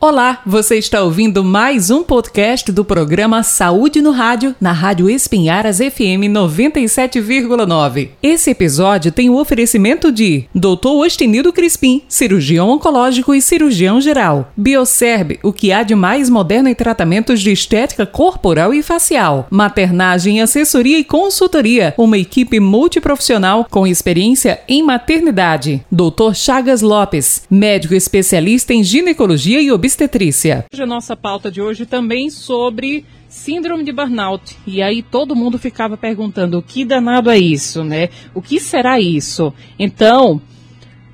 Olá, 0.00 0.42
você 0.46 0.76
está 0.76 1.02
ouvindo 1.02 1.42
mais 1.42 1.90
um 1.90 2.04
podcast 2.04 2.70
do 2.70 2.84
programa 2.84 3.42
Saúde 3.42 4.00
no 4.00 4.12
Rádio, 4.12 4.54
na 4.60 4.70
Rádio 4.70 5.10
Espinharas 5.10 5.78
FM 5.78 6.30
97,9. 6.30 8.10
Esse 8.22 8.50
episódio 8.50 9.10
tem 9.10 9.28
o 9.28 9.36
oferecimento 9.36 10.12
de 10.12 10.44
Dr. 10.54 10.86
Ostenido 11.04 11.52
Crispim, 11.52 12.04
cirurgião 12.08 12.70
oncológico 12.70 13.34
e 13.34 13.42
cirurgião 13.42 14.00
geral. 14.00 14.52
Bioserb, 14.56 15.40
o 15.42 15.52
que 15.52 15.72
há 15.72 15.82
de 15.82 15.96
mais 15.96 16.30
moderno 16.30 16.68
em 16.68 16.76
tratamentos 16.76 17.40
de 17.40 17.50
estética 17.50 18.06
corporal 18.06 18.72
e 18.72 18.84
facial. 18.84 19.48
Maternagem, 19.50 20.40
assessoria 20.40 21.00
e 21.00 21.02
consultoria, 21.02 21.92
uma 21.98 22.16
equipe 22.16 22.60
multiprofissional 22.60 23.66
com 23.68 23.84
experiência 23.84 24.60
em 24.68 24.80
maternidade. 24.80 25.84
Dr. 25.90 26.34
Chagas 26.34 26.82
Lopes, 26.82 27.42
médico 27.50 27.96
especialista 27.96 28.72
em 28.72 28.84
ginecologia 28.84 29.60
e 29.60 29.72
obstetrícia 29.72 29.87
obstetrícia. 29.88 30.66
A 30.78 30.86
nossa 30.86 31.16
pauta 31.16 31.50
de 31.50 31.62
hoje 31.62 31.86
também 31.86 32.28
sobre 32.28 33.04
síndrome 33.28 33.82
de 33.82 33.92
burnout. 33.92 34.56
E 34.66 34.82
aí 34.82 35.02
todo 35.02 35.34
mundo 35.34 35.58
ficava 35.58 35.96
perguntando 35.96 36.58
o 36.58 36.62
que 36.62 36.84
danado 36.84 37.30
é 37.30 37.38
isso, 37.38 37.82
né? 37.82 38.10
O 38.34 38.42
que 38.42 38.60
será 38.60 39.00
isso? 39.00 39.52
Então, 39.78 40.40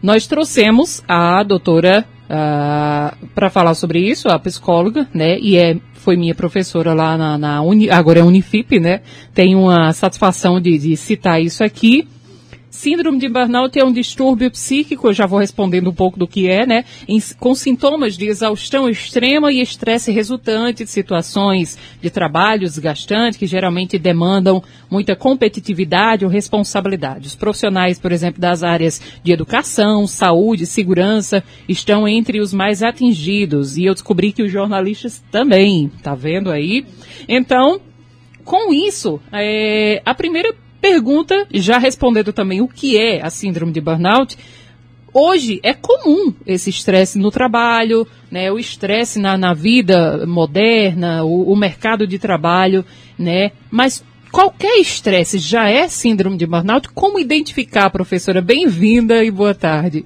nós 0.03 0.27
trouxemos 0.27 1.03
a 1.09 1.43
doutora 1.45 2.05
uh, 2.25 3.27
para 3.29 3.49
falar 3.49 3.75
sobre 3.75 4.01
isso, 4.01 4.29
a 4.29 4.39
psicóloga, 4.39 5.09
né? 5.15 5.39
E 5.39 5.57
é 5.57 5.77
foi 5.95 6.19
minha 6.19 6.35
professora 6.35 6.93
lá 6.93 7.17
na, 7.17 7.39
na 7.39 7.63
Uni, 7.63 7.89
agora 7.89 8.19
é 8.19 8.23
Unifip, 8.23 8.79
né? 8.79 9.01
Tenho 9.33 9.59
uma 9.61 9.91
satisfação 9.95 10.61
de, 10.61 10.77
de 10.77 10.97
citar 10.99 11.41
isso 11.41 11.65
aqui. 11.65 12.07
Síndrome 12.75 13.21
de 13.21 13.29
burnout 13.29 13.79
é 13.79 13.85
um 13.85 13.93
distúrbio 13.93 14.51
psíquico, 14.51 15.07
eu 15.07 15.13
já 15.13 15.27
vou 15.27 15.39
respondendo 15.39 15.89
um 15.89 15.95
pouco 15.95 16.19
do 16.19 16.27
que 16.27 16.51
é, 16.51 16.67
né? 16.67 16.85
Em, 17.07 17.21
com 17.39 17.55
sintomas 17.55 18.17
de 18.17 18.27
exaustão 18.27 18.89
extrema 18.89 19.53
e 19.53 19.61
estresse 19.61 20.11
resultante 20.11 20.83
de 20.83 20.91
situações 20.91 21.79
de 22.03 22.11
trabalho 22.11 22.63
desgastante, 22.63 23.39
que 23.39 23.47
geralmente 23.47 23.97
demandam 23.97 24.61
muita 24.91 25.15
competitividade 25.15 26.25
ou 26.25 26.31
responsabilidade. 26.31 27.29
Os 27.29 27.37
profissionais, 27.37 28.01
por 28.01 28.11
exemplo, 28.11 28.41
das 28.41 28.65
áreas 28.65 29.01
de 29.23 29.31
educação, 29.31 30.05
saúde, 30.09 30.67
segurança, 30.67 31.45
estão 31.69 32.09
entre 32.09 32.41
os 32.41 32.53
mais 32.53 32.83
atingidos. 32.83 33.79
E 33.79 33.85
eu 33.85 33.95
descobri 33.95 34.33
que 34.33 34.43
os 34.43 34.51
jornalistas 34.51 35.23
também, 35.31 35.93
tá 36.03 36.17
vendo 36.17 36.51
aí? 36.51 36.85
Então, 37.29 37.81
com 38.45 38.75
isso, 38.75 39.21
é, 39.33 40.03
a 40.05 40.13
primeira 40.13 40.64
pergunta, 40.85 41.47
já 41.51 41.79
respondendo 41.79 42.31
também 42.31 42.61
o 42.61 42.69
que 42.69 42.99
é 42.99 43.25
a 43.25 43.31
síndrome 43.31 43.73
de 43.73 43.81
burnout, 43.81 44.37
hoje 45.15 45.59
é 45.63 45.73
comum 45.73 46.35
esse 46.47 46.69
estresse 46.69 47.19
no 47.19 47.31
trabalho, 47.31 48.07
né, 48.31 48.53
o 48.53 48.59
estresse 48.59 49.19
na, 49.19 49.39
na 49.39 49.55
vida 49.55 50.27
moderna, 50.27 51.25
o, 51.25 51.51
o 51.51 51.57
mercado 51.57 52.07
de 52.07 52.19
trabalho, 52.19 52.85
né, 53.19 53.53
mas 53.71 54.05
qualquer 54.31 54.79
estresse 54.79 55.39
já 55.39 55.71
é 55.71 55.89
síndrome 55.89 56.37
de 56.37 56.45
burnout? 56.45 56.91
Como 56.91 57.19
identificar, 57.19 57.89
professora? 57.89 58.43
Bem-vinda 58.43 59.25
e 59.25 59.31
boa 59.31 59.55
tarde. 59.55 60.05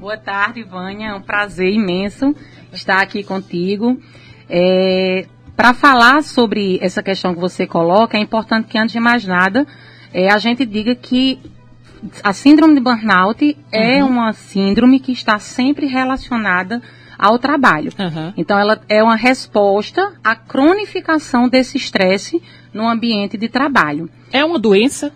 Boa 0.00 0.16
tarde, 0.18 0.64
Vânia. 0.64 1.10
É 1.10 1.14
um 1.14 1.22
prazer 1.22 1.72
imenso 1.72 2.34
estar 2.72 3.00
aqui 3.00 3.22
contigo. 3.22 3.96
É, 4.50 5.24
Para 5.56 5.72
falar 5.72 6.24
sobre 6.24 6.80
essa 6.82 7.00
questão 7.00 7.32
que 7.32 7.40
você 7.40 7.64
coloca, 7.64 8.18
é 8.18 8.20
importante 8.20 8.66
que, 8.66 8.76
antes 8.76 8.92
de 8.92 8.98
mais 9.00 9.24
nada, 9.24 9.64
é, 10.16 10.32
a 10.32 10.38
gente 10.38 10.64
diga 10.64 10.94
que 10.94 11.38
a 12.24 12.32
síndrome 12.32 12.72
de 12.74 12.80
burnout 12.80 13.54
é 13.70 14.02
uhum. 14.02 14.08
uma 14.08 14.32
síndrome 14.32 14.98
que 14.98 15.12
está 15.12 15.38
sempre 15.38 15.84
relacionada 15.84 16.80
ao 17.18 17.38
trabalho. 17.38 17.92
Uhum. 17.98 18.32
Então, 18.34 18.58
ela 18.58 18.80
é 18.88 19.02
uma 19.02 19.14
resposta 19.14 20.14
à 20.24 20.34
cronificação 20.34 21.50
desse 21.50 21.76
estresse 21.76 22.42
no 22.72 22.88
ambiente 22.88 23.36
de 23.36 23.46
trabalho. 23.46 24.08
É 24.32 24.42
uma 24.42 24.58
doença? 24.58 25.12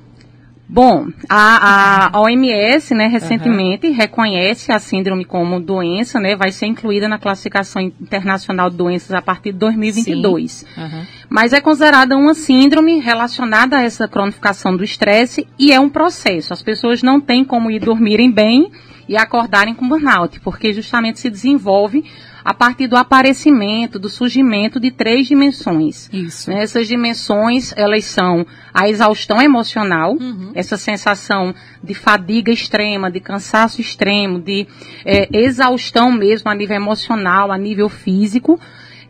Bom, 0.73 1.09
a, 1.29 2.17
a 2.17 2.21
OMS, 2.21 2.95
né, 2.95 3.09
recentemente 3.09 3.89
uhum. 3.89 3.93
reconhece 3.93 4.71
a 4.71 4.79
síndrome 4.79 5.25
como 5.25 5.59
doença, 5.59 6.21
né, 6.21 6.37
vai 6.37 6.53
ser 6.53 6.67
incluída 6.67 7.09
na 7.09 7.19
classificação 7.19 7.83
internacional 7.83 8.71
de 8.71 8.77
doenças 8.77 9.11
a 9.11 9.21
partir 9.21 9.51
de 9.51 9.59
2022. 9.59 10.65
Uhum. 10.79 11.07
Mas 11.29 11.53
é 11.53 11.61
considerada 11.61 12.17
uma 12.17 12.35
síndrome 12.35 13.01
relacionada 13.01 13.79
a 13.79 13.83
essa 13.83 14.07
cronificação 14.07 14.77
do 14.77 14.85
estresse 14.85 15.45
e 15.59 15.73
é 15.73 15.81
um 15.81 15.89
processo. 15.89 16.53
As 16.53 16.63
pessoas 16.63 17.03
não 17.03 17.21
têm 17.21 17.45
como 17.45 17.69
ir 17.69 17.81
dormirem 17.81 18.31
bem 18.31 18.71
e 19.09 19.17
acordarem 19.17 19.75
com 19.75 19.89
burnout, 19.89 20.39
porque 20.39 20.73
justamente 20.73 21.19
se 21.19 21.29
desenvolve 21.29 22.05
a 22.45 22.55
partir 22.55 22.87
do 22.87 22.97
aparecimento, 22.97 23.99
do 23.99 24.09
surgimento 24.09 24.81
de 24.81 24.91
três 24.91 25.27
dimensões. 25.27 26.09
Isso. 26.13 26.51
Né, 26.51 26.63
essas 26.63 26.87
dimensões, 26.87 27.73
elas 27.77 28.05
são 28.05 28.47
a 28.73 28.89
exaustão 28.89 29.41
emocional, 29.41 30.13
uhum. 30.13 30.53
essa 30.55 30.77
sensação 30.77 31.55
de 31.83 31.95
fadiga 31.95 32.53
extrema, 32.53 33.11
de 33.11 33.21
cansaço 33.21 33.81
extremo, 33.81 34.41
de 34.41 34.67
é, 35.05 35.29
exaustão 35.33 36.11
mesmo 36.13 36.51
a 36.51 36.55
nível 36.55 36.77
emocional, 36.77 37.51
a 37.51 37.59
nível 37.59 37.89
físico. 37.89 38.61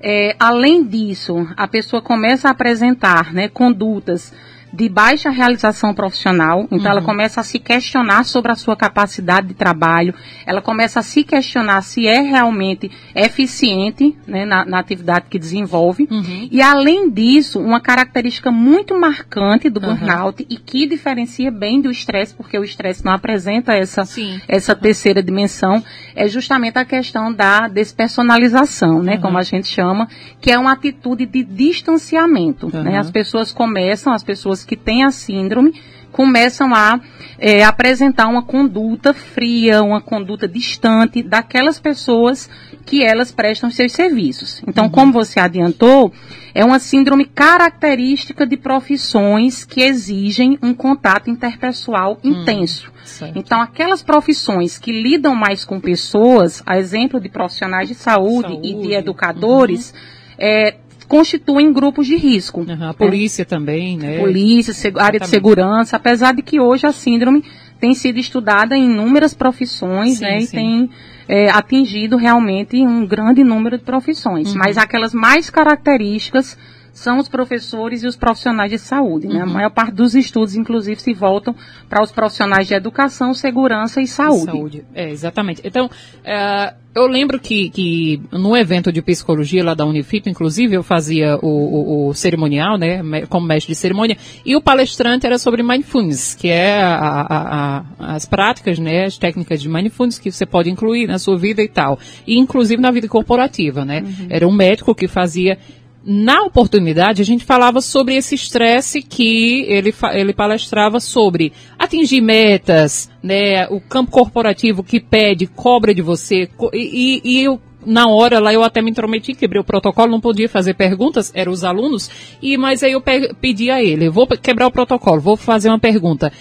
É, 0.03 0.35
além 0.39 0.85
disso, 0.87 1.47
a 1.57 1.69
pessoa 1.69 2.01
começa 2.01 2.49
a 2.49 2.53
apresentar 2.53 3.35
né, 3.35 3.49
condutas 3.49 4.33
de 4.73 4.89
baixa 4.89 5.31
realização 5.31 5.93
profissional, 5.93 6.63
então 6.71 6.79
uhum. 6.79 6.87
ela 6.87 7.03
começa 7.03 7.41
a 7.41 7.45
se 7.45 7.59
questionar 7.59 8.25
sobre 8.25 8.53
a 8.53 8.55
sua 8.55 8.77
capacidade 8.77 9.49
de 9.49 9.55
trabalho, 9.55 10.15
ela 10.47 10.63
começa 10.63 11.01
a 11.01 11.03
se 11.03 11.25
questionar 11.25 11.83
se 11.83 12.07
é 12.07 12.21
realmente 12.21 12.91
eficiente 13.15 14.17
né, 14.27 14.45
na, 14.45 14.65
na, 14.65 14.79
atividade 14.79 15.27
que 15.29 15.39
desenvolve. 15.39 16.07
Uhum. 16.11 16.49
E 16.51 16.63
além 16.63 17.11
disso, 17.11 17.61
uma 17.61 17.81
característica 17.81 18.51
muito 18.51 18.99
marcante 18.99 19.69
do 19.69 19.81
burnout 19.81 20.43
uhum. 20.43 20.49
e 20.49 20.57
que 20.57 20.87
diferencia 20.87 21.51
bem 21.51 21.81
do 21.81 21.91
estresse, 21.91 22.35
porque 22.35 22.59
o 22.59 22.65
estresse 22.65 23.05
não 23.05 23.13
apresenta 23.13 23.73
essa, 23.73 24.05
essa 24.49 24.75
terceira 24.75 25.23
dimensão, 25.23 25.83
é 26.15 26.29
justamente 26.29 26.79
a 26.79 26.85
questão 26.85 27.33
da 27.33 27.69
despersonalização, 27.69 29.03
né, 29.03 29.19
como 29.19 29.37
a 29.37 29.43
gente 29.43 29.67
chama, 29.67 30.09
que 30.41 30.51
é 30.51 30.59
uma 30.59 30.73
atitude 30.73 31.27
de 31.27 31.43
distanciamento. 31.43 32.69
Né? 32.69 32.99
As 32.99 33.11
pessoas 33.11 33.53
começam, 33.53 34.13
as 34.13 34.23
pessoas 34.23 34.60
pessoas 34.61 34.65
que 34.65 34.77
têm 34.77 35.05
a 35.05 35.11
síndrome 35.11 35.75
começam 36.13 36.75
a 36.75 37.01
é, 37.39 37.65
apresentar 37.65 38.27
uma 38.27 38.43
conduta 38.43 39.15
fria, 39.15 39.83
uma 39.83 40.01
conduta 40.01 40.47
distante 40.49 41.23
daquelas 41.23 41.79
pessoas 41.79 42.51
que 42.85 43.05
elas 43.05 43.31
prestam 43.31 43.71
seus 43.71 43.93
serviços. 43.93 44.61
Então, 44.67 44.85
uhum. 44.85 44.91
como 44.91 45.13
você 45.13 45.39
adiantou, 45.39 46.13
é 46.53 46.65
uma 46.65 46.81
síndrome 46.81 47.25
característica 47.25 48.45
de 48.45 48.57
profissões 48.57 49.65
que 49.65 49.83
exigem 49.83 50.59
um 50.61 50.75
contato 50.75 51.31
interpessoal 51.31 52.19
uhum. 52.23 52.43
intenso. 52.43 52.91
Então, 53.35 53.61
aquelas 53.61 54.03
profissões 54.03 54.77
que 54.77 54.93
lidam 54.93 55.35
mais 55.35 55.65
com 55.65 55.81
pessoas, 55.81 56.63
a 56.67 56.77
exemplo 56.79 57.21
de 57.21 57.29
profissionais 57.29 57.89
de 57.89 57.95
saúde, 57.95 58.55
saúde. 58.55 58.69
e 58.69 58.75
de 58.75 58.95
educadores, 58.95 59.93
uhum. 59.93 60.37
é, 60.39 60.77
constituem 61.11 61.73
grupos 61.73 62.07
de 62.07 62.15
risco. 62.15 62.61
Uhum, 62.61 62.89
a 62.89 62.95
polícia 62.95 63.45
também, 63.45 63.99
né? 63.99 64.21
Polícia, 64.21 64.73
área 64.97 65.19
de 65.19 65.27
segurança, 65.27 65.97
apesar 65.97 66.33
de 66.33 66.41
que 66.41 66.61
hoje 66.61 66.87
a 66.87 66.93
síndrome 66.93 67.43
tem 67.81 67.95
sido 67.95 68.21
estudada 68.21 68.77
em 68.77 68.85
inúmeras 68.85 69.35
profissões, 69.35 70.19
sim, 70.19 70.25
né? 70.25 70.41
Sim. 70.41 70.45
E 70.45 70.49
tem 70.49 70.91
é, 71.29 71.51
atingido 71.51 72.17
realmente 72.17 72.77
um 72.77 73.05
grande 73.05 73.43
número 73.43 73.77
de 73.77 73.83
profissões. 73.83 74.53
Uhum. 74.53 74.59
Mas 74.59 74.79
aquelas 74.79 75.13
mais 75.13 75.51
características 75.51 76.57
são 76.93 77.19
os 77.19 77.29
professores 77.29 78.03
e 78.03 78.07
os 78.07 78.17
profissionais 78.17 78.71
de 78.71 78.79
saúde. 78.79 79.27
Né? 79.27 79.37
Uhum. 79.37 79.43
A 79.43 79.47
maior 79.47 79.71
parte 79.71 79.95
dos 79.95 80.15
estudos, 80.15 80.57
inclusive, 80.57 81.01
se 81.01 81.15
voltam 81.15 81.55
para 81.89 82.03
os 82.03 82.11
profissionais 82.11 82.67
de 82.67 82.75
educação, 82.75 83.33
segurança 83.35 84.01
e 84.01 84.07
saúde. 84.07 84.45
saúde. 84.45 84.85
É, 84.95 85.11
exatamente. 85.11 85.61
Então, 85.65 85.91
é, 86.25 86.75
eu 86.95 87.07
lembro 87.07 87.39
que, 87.39 87.71
que 87.71 88.21
no 88.33 88.57
evento 88.57 88.91
de 88.91 89.01
psicologia 89.01 89.63
lá 89.63 89.75
da 89.75 89.87
Unifip, 89.87 90.29
inclusive, 90.29 90.75
eu 90.75 90.83
fazia 90.83 91.37
o, 91.37 91.47
o, 91.47 92.09
o, 92.09 92.15
cerimonial, 92.15 92.77
né, 92.77 93.01
como 93.29 93.47
mestre 93.47 93.73
de 93.73 93.79
cerimônia, 93.79 94.17
e 94.45 94.57
o 94.57 94.61
palestrante 94.61 95.25
era 95.25 95.39
sobre 95.39 95.63
mindfulness, 95.63 96.35
que 96.35 96.49
é 96.49 96.83
a, 96.83 96.97
a, 96.97 97.79
a, 97.79 98.15
as 98.17 98.27
práticas, 98.27 98.79
né, 98.79 99.05
as 99.05 99.17
técnicas 99.17 99.63
de 99.63 99.69
mindfulness 99.69 100.19
que 100.19 100.33
você 100.33 100.45
pode 100.45 100.69
incluir 100.69 101.07
na 101.07 101.19
sua 101.19 101.39
vida 101.39 101.63
e 101.63 101.69
tal, 101.69 101.99
e 102.27 102.37
inclusive 102.39 102.83
na 102.83 102.91
vida 102.91 103.07
corporativa, 103.07 103.85
né. 103.85 104.03
Uhum. 104.03 104.27
Era 104.29 104.49
um 104.49 104.53
médico 104.53 104.93
que 104.93 105.07
fazia 105.07 105.59
na 106.05 106.43
oportunidade, 106.45 107.21
a 107.21 107.25
gente 107.25 107.45
falava 107.45 107.81
sobre 107.81 108.15
esse 108.15 108.35
estresse 108.35 109.03
que 109.03 109.65
ele, 109.69 109.95
ele 110.13 110.33
palestrava 110.33 110.99
sobre 110.99 111.53
atingir 111.79 112.23
metas, 112.23 113.11
né, 113.23 113.67
o 113.69 113.81
campo 113.81 114.11
corporativo 114.11 114.83
que 114.83 114.99
pede, 114.99 115.47
cobra 115.47 115.95
de 115.95 116.01
você, 116.01 116.49
e, 116.73 117.21
e 117.23 117.43
eu 117.43 117.61
na 117.85 118.09
hora 118.09 118.39
lá 118.39 118.53
eu 118.53 118.63
até 118.63 118.83
me 118.83 118.91
intrometi, 118.91 119.35
quebrei 119.35 119.61
o 119.61 119.65
protocolo, 119.65 120.11
não 120.11 120.21
podia 120.21 120.49
fazer 120.49 120.75
perguntas, 120.75 121.33
eram 121.35 121.53
os 121.53 121.65
alunos, 121.65 122.11
e 122.41 122.57
mas 122.57 122.83
aí 122.83 122.93
eu 122.93 123.01
pe 123.01 123.35
pedi 123.35 123.71
a 123.71 123.83
ele, 123.83 124.11
vou 124.11 124.27
quebrar 124.27 124.67
o 124.67 124.73
protocolo, 124.73 125.21
vou 125.21 125.37
fazer 125.37 125.69
uma 125.69 125.79
pergunta. 125.79 126.33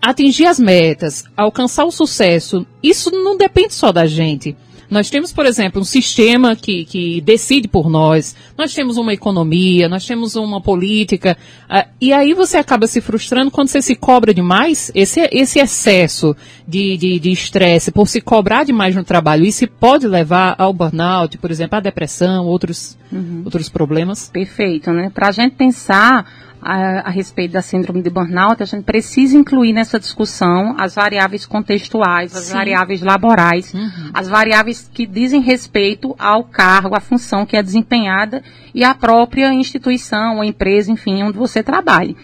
Atingir 0.00 0.46
as 0.46 0.60
metas, 0.60 1.24
alcançar 1.36 1.84
o 1.84 1.90
sucesso, 1.90 2.66
isso 2.82 3.10
não 3.10 3.36
depende 3.36 3.74
só 3.74 3.90
da 3.90 4.06
gente. 4.06 4.56
Nós 4.90 5.10
temos, 5.10 5.32
por 5.32 5.44
exemplo, 5.46 5.80
um 5.80 5.84
sistema 5.84 6.56
que, 6.56 6.84
que 6.84 7.20
decide 7.20 7.68
por 7.68 7.90
nós, 7.90 8.34
nós 8.56 8.72
temos 8.72 8.96
uma 8.96 9.12
economia, 9.12 9.88
nós 9.88 10.06
temos 10.06 10.34
uma 10.34 10.60
política, 10.60 11.36
uh, 11.70 11.88
e 12.00 12.12
aí 12.12 12.32
você 12.32 12.56
acaba 12.56 12.86
se 12.86 13.00
frustrando 13.00 13.50
quando 13.50 13.68
você 13.68 13.82
se 13.82 13.94
cobra 13.94 14.32
demais, 14.32 14.90
esse, 14.94 15.20
esse 15.30 15.58
excesso 15.58 16.34
de 16.66 17.20
estresse 17.30 17.90
por 17.90 18.08
se 18.08 18.20
cobrar 18.20 18.64
demais 18.64 18.94
no 18.94 19.04
trabalho, 19.04 19.44
isso 19.44 19.66
pode 19.66 20.06
levar 20.06 20.54
ao 20.58 20.72
burnout, 20.72 21.38
por 21.38 21.50
exemplo, 21.50 21.76
à 21.76 21.80
depressão, 21.80 22.46
outros, 22.46 22.96
uhum. 23.12 23.42
outros 23.44 23.68
problemas? 23.68 24.30
Perfeito, 24.30 24.92
né? 24.92 25.10
Para 25.14 25.28
a 25.28 25.32
gente 25.32 25.54
pensar 25.54 26.47
a, 26.62 27.08
a, 27.08 27.10
respeito 27.10 27.52
da 27.52 27.62
síndrome 27.62 28.02
de 28.02 28.10
burnout, 28.10 28.62
a 28.62 28.66
gente 28.66 28.84
precisa 28.84 29.36
incluir 29.36 29.72
nessa 29.72 29.98
discussão 29.98 30.74
as 30.78 30.94
variáveis 30.94 31.46
contextuais, 31.46 32.34
as 32.34 32.44
Sim. 32.44 32.54
variáveis 32.54 33.02
laborais, 33.02 33.72
uhum. 33.74 34.10
as 34.12 34.28
variáveis 34.28 34.90
que 34.92 35.06
dizem 35.06 35.40
respeito 35.40 36.14
ao 36.18 36.44
cargo, 36.44 36.96
à 36.96 37.00
função 37.00 37.46
que 37.46 37.56
é 37.56 37.62
desempenhada 37.62 38.42
e 38.74 38.84
à 38.84 38.94
própria 38.94 39.52
instituição 39.52 40.36
ou 40.36 40.44
empresa, 40.44 40.90
enfim, 40.90 41.22
onde 41.22 41.38
você 41.38 41.62
trabalha. 41.62 42.14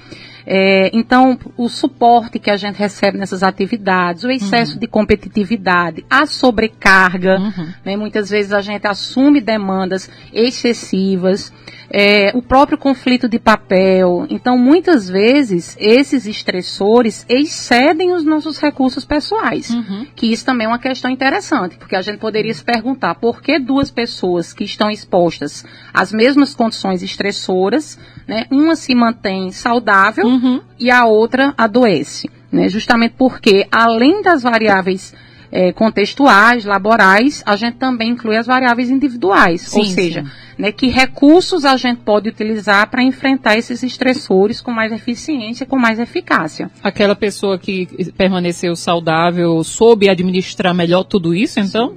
É, 0.46 0.90
então, 0.92 1.38
o 1.56 1.68
suporte 1.68 2.38
que 2.38 2.50
a 2.50 2.56
gente 2.56 2.76
recebe 2.76 3.16
nessas 3.16 3.42
atividades, 3.42 4.24
o 4.24 4.30
excesso 4.30 4.74
uhum. 4.74 4.80
de 4.80 4.86
competitividade, 4.86 6.04
a 6.08 6.26
sobrecarga, 6.26 7.38
uhum. 7.38 7.72
né, 7.84 7.96
muitas 7.96 8.28
vezes 8.30 8.52
a 8.52 8.60
gente 8.60 8.86
assume 8.86 9.40
demandas 9.40 10.10
excessivas, 10.32 11.52
é, 11.90 12.32
o 12.34 12.42
próprio 12.42 12.76
conflito 12.76 13.28
de 13.28 13.38
papel. 13.38 14.26
Então, 14.28 14.58
muitas 14.58 15.08
vezes, 15.08 15.76
esses 15.78 16.26
estressores 16.26 17.24
excedem 17.28 18.12
os 18.12 18.24
nossos 18.24 18.58
recursos 18.58 19.04
pessoais. 19.04 19.70
Uhum. 19.70 20.06
Que 20.14 20.26
isso 20.32 20.44
também 20.44 20.66
é 20.66 20.68
uma 20.68 20.78
questão 20.78 21.10
interessante, 21.10 21.76
porque 21.76 21.96
a 21.96 22.02
gente 22.02 22.18
poderia 22.18 22.52
se 22.52 22.64
perguntar 22.64 23.14
por 23.14 23.40
que 23.40 23.58
duas 23.58 23.90
pessoas 23.90 24.52
que 24.52 24.64
estão 24.64 24.90
expostas 24.90 25.64
às 25.92 26.12
mesmas 26.12 26.54
condições 26.54 27.02
estressoras, 27.02 27.98
né, 28.26 28.46
uma 28.50 28.74
se 28.74 28.94
mantém 28.94 29.52
saudável 29.52 30.33
uhum. 30.34 30.60
e 30.78 30.90
a 30.90 31.04
outra 31.06 31.54
adoece. 31.56 32.30
Né, 32.52 32.68
justamente 32.68 33.14
porque, 33.18 33.66
além 33.72 34.22
das 34.22 34.44
variáveis 34.44 35.12
é, 35.54 35.72
contextuais, 35.72 36.64
laborais, 36.64 37.42
a 37.46 37.54
gente 37.54 37.76
também 37.76 38.10
inclui 38.10 38.36
as 38.36 38.46
variáveis 38.46 38.90
individuais. 38.90 39.62
Sim, 39.62 39.78
ou 39.78 39.84
seja, 39.84 40.24
né, 40.58 40.72
que 40.72 40.88
recursos 40.88 41.64
a 41.64 41.76
gente 41.76 42.00
pode 42.00 42.28
utilizar 42.28 42.90
para 42.90 43.02
enfrentar 43.02 43.56
esses 43.56 43.82
estressores 43.82 44.60
com 44.60 44.72
mais 44.72 44.92
eficiência, 44.92 45.64
com 45.64 45.76
mais 45.76 46.00
eficácia. 46.00 46.70
Aquela 46.82 47.14
pessoa 47.14 47.58
que 47.58 47.88
permaneceu 48.16 48.74
saudável 48.74 49.62
soube 49.62 50.08
administrar 50.08 50.74
melhor 50.74 51.04
tudo 51.04 51.34
isso, 51.34 51.60
então? 51.60 51.96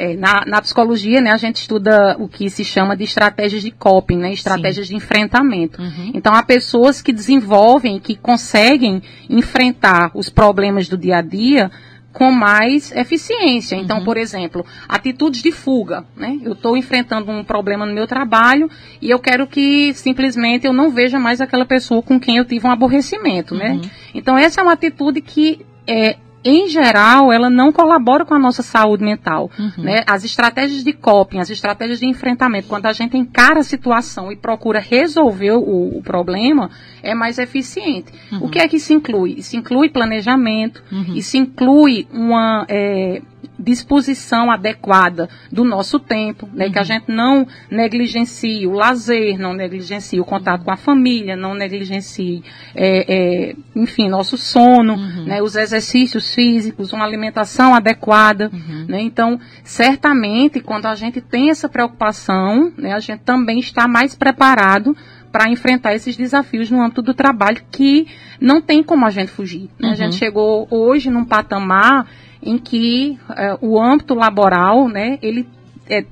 É, 0.00 0.14
na, 0.14 0.44
na, 0.46 0.62
psicologia, 0.62 1.20
né, 1.20 1.32
a 1.32 1.36
gente 1.36 1.56
estuda 1.56 2.16
o 2.20 2.28
que 2.28 2.48
se 2.48 2.64
chama 2.64 2.96
de 2.96 3.02
estratégias 3.02 3.62
de 3.62 3.72
coping, 3.72 4.16
né, 4.16 4.32
estratégias 4.32 4.86
Sim. 4.86 4.92
de 4.92 4.96
enfrentamento. 4.96 5.82
Uhum. 5.82 6.12
Então, 6.14 6.32
há 6.32 6.42
pessoas 6.42 7.02
que 7.02 7.12
desenvolvem, 7.12 7.98
que 7.98 8.14
conseguem 8.14 9.02
enfrentar 9.28 10.12
os 10.14 10.28
problemas 10.28 10.88
do 10.88 10.96
dia 10.96 11.16
a 11.16 11.20
dia 11.20 11.68
com 12.12 12.30
mais 12.30 12.92
eficiência. 12.92 13.74
Então, 13.74 13.98
uhum. 13.98 14.04
por 14.04 14.16
exemplo, 14.16 14.64
atitudes 14.88 15.42
de 15.42 15.50
fuga. 15.50 16.04
Né? 16.16 16.38
Eu 16.44 16.52
estou 16.52 16.76
enfrentando 16.76 17.32
um 17.32 17.42
problema 17.42 17.84
no 17.84 17.92
meu 17.92 18.06
trabalho 18.06 18.70
e 19.02 19.10
eu 19.10 19.18
quero 19.18 19.48
que 19.48 19.92
simplesmente 19.94 20.64
eu 20.64 20.72
não 20.72 20.90
veja 20.90 21.18
mais 21.18 21.40
aquela 21.40 21.66
pessoa 21.66 22.02
com 22.02 22.20
quem 22.20 22.36
eu 22.36 22.44
tive 22.44 22.66
um 22.66 22.70
aborrecimento. 22.70 23.54
Né? 23.54 23.70
Uhum. 23.70 23.80
Né? 23.80 23.90
Então, 24.14 24.38
essa 24.38 24.60
é 24.60 24.62
uma 24.62 24.74
atitude 24.74 25.20
que 25.20 25.66
é, 25.88 26.16
em 26.44 26.68
geral, 26.68 27.32
ela 27.32 27.50
não 27.50 27.72
colabora 27.72 28.24
com 28.24 28.34
a 28.34 28.38
nossa 28.38 28.62
saúde 28.62 29.04
mental. 29.04 29.50
Uhum. 29.58 29.84
Né? 29.84 30.02
As 30.06 30.24
estratégias 30.24 30.84
de 30.84 30.92
coping, 30.92 31.38
as 31.38 31.50
estratégias 31.50 31.98
de 31.98 32.06
enfrentamento, 32.06 32.68
quando 32.68 32.86
a 32.86 32.92
gente 32.92 33.16
encara 33.16 33.60
a 33.60 33.64
situação 33.64 34.30
e 34.30 34.36
procura 34.36 34.78
resolver 34.78 35.52
o, 35.52 35.98
o 35.98 36.02
problema, 36.02 36.70
é 37.02 37.14
mais 37.14 37.38
eficiente. 37.38 38.12
Uhum. 38.32 38.44
O 38.44 38.48
que 38.48 38.58
é 38.58 38.68
que 38.68 38.76
isso 38.76 38.92
inclui? 38.92 39.34
Isso 39.38 39.56
inclui 39.56 39.88
planejamento, 39.88 40.82
uhum. 40.92 41.14
isso 41.14 41.36
inclui 41.36 42.06
uma. 42.12 42.64
É, 42.68 43.20
disposição 43.58 44.50
adequada 44.50 45.28
do 45.50 45.64
nosso 45.64 45.98
tempo, 45.98 46.48
né, 46.52 46.66
uhum. 46.66 46.72
que 46.72 46.78
a 46.78 46.82
uhum. 46.82 46.86
gente 46.86 47.04
não 47.08 47.46
negligencie 47.70 48.66
o 48.66 48.72
lazer, 48.72 49.38
não 49.38 49.52
negligencie 49.52 50.20
o 50.20 50.24
contato 50.24 50.64
com 50.64 50.70
a 50.70 50.76
família, 50.76 51.36
não 51.36 51.54
negligencie, 51.54 52.42
é, 52.74 53.04
é, 53.08 53.56
enfim, 53.74 54.08
nosso 54.08 54.36
sono, 54.36 54.94
uhum. 54.94 55.24
né, 55.24 55.42
os 55.42 55.56
exercícios 55.56 56.34
físicos, 56.34 56.92
uma 56.92 57.04
alimentação 57.04 57.74
adequada, 57.74 58.50
uhum. 58.52 58.86
né, 58.88 59.00
então, 59.00 59.40
certamente, 59.64 60.60
quando 60.60 60.86
a 60.86 60.94
gente 60.94 61.20
tem 61.20 61.50
essa 61.50 61.68
preocupação, 61.68 62.72
né, 62.76 62.92
a 62.92 63.00
gente 63.00 63.20
também 63.20 63.58
está 63.58 63.88
mais 63.88 64.14
preparado 64.14 64.96
para 65.30 65.50
enfrentar 65.50 65.94
esses 65.94 66.16
desafios 66.16 66.70
no 66.70 66.80
âmbito 66.80 67.02
do 67.02 67.12
trabalho 67.12 67.62
que 67.70 68.06
não 68.40 68.62
tem 68.62 68.82
como 68.82 69.04
a 69.04 69.10
gente 69.10 69.30
fugir. 69.30 69.68
Né? 69.78 69.90
A 69.90 69.94
gente 69.94 70.12
uhum. 70.12 70.18
chegou 70.18 70.68
hoje 70.70 71.10
num 71.10 71.24
patamar 71.24 72.06
em 72.42 72.58
que 72.58 73.18
é, 73.36 73.56
o 73.60 73.80
âmbito 73.80 74.14
laboral, 74.14 74.88
né, 74.88 75.18
ele 75.22 75.46
é, 75.88 76.04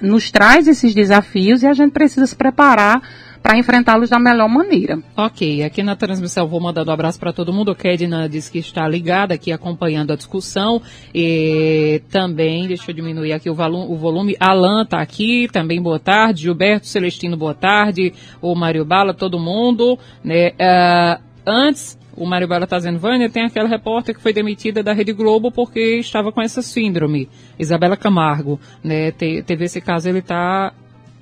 nos 0.00 0.30
traz 0.30 0.66
esses 0.66 0.94
desafios 0.94 1.62
e 1.62 1.66
a 1.66 1.72
gente 1.72 1.92
precisa 1.92 2.26
se 2.26 2.36
preparar 2.36 3.02
para 3.42 3.56
enfrentá-los 3.56 4.10
da 4.10 4.18
melhor 4.18 4.48
maneira. 4.48 4.98
Ok, 5.16 5.62
aqui 5.62 5.82
na 5.82 5.96
transmissão 5.96 6.46
vou 6.46 6.60
mandando 6.60 6.90
um 6.90 6.94
abraço 6.94 7.18
para 7.18 7.32
todo 7.32 7.52
mundo. 7.52 7.70
O 7.70 7.74
Kedna 7.74 8.28
diz 8.28 8.48
que 8.48 8.58
está 8.58 8.86
ligada 8.86 9.34
aqui 9.34 9.52
acompanhando 9.52 10.12
a 10.12 10.16
discussão. 10.16 10.82
E 11.14 12.02
também, 12.10 12.66
deixa 12.66 12.90
eu 12.90 12.94
diminuir 12.94 13.32
aqui 13.32 13.48
o, 13.48 13.52
o 13.54 13.96
volume. 13.96 14.36
Alan 14.40 14.82
está 14.82 15.00
aqui, 15.00 15.48
também 15.52 15.80
boa 15.80 15.98
tarde. 15.98 16.42
Gilberto 16.42 16.86
Celestino, 16.86 17.36
boa 17.36 17.54
tarde. 17.54 18.12
O 18.42 18.54
Mário 18.54 18.84
Bala, 18.84 19.14
todo 19.14 19.38
mundo. 19.38 19.98
Né? 20.22 20.50
Uh, 20.50 21.22
antes, 21.46 21.98
o 22.18 22.26
Mário 22.26 22.48
Bala 22.48 22.64
está 22.64 22.78
Vânia, 22.78 23.30
tem 23.30 23.44
aquela 23.44 23.68
repórter 23.68 24.14
que 24.14 24.20
foi 24.20 24.32
demitida 24.32 24.82
da 24.82 24.92
Rede 24.92 25.12
Globo 25.12 25.50
porque 25.50 25.98
estava 25.98 26.32
com 26.32 26.42
essa 26.42 26.62
síndrome, 26.62 27.28
Isabela 27.58 27.96
Camargo, 27.96 28.60
né? 28.82 29.12
Te, 29.12 29.42
teve 29.42 29.64
esse 29.64 29.80
caso, 29.80 30.08
ele 30.08 30.18
está 30.18 30.72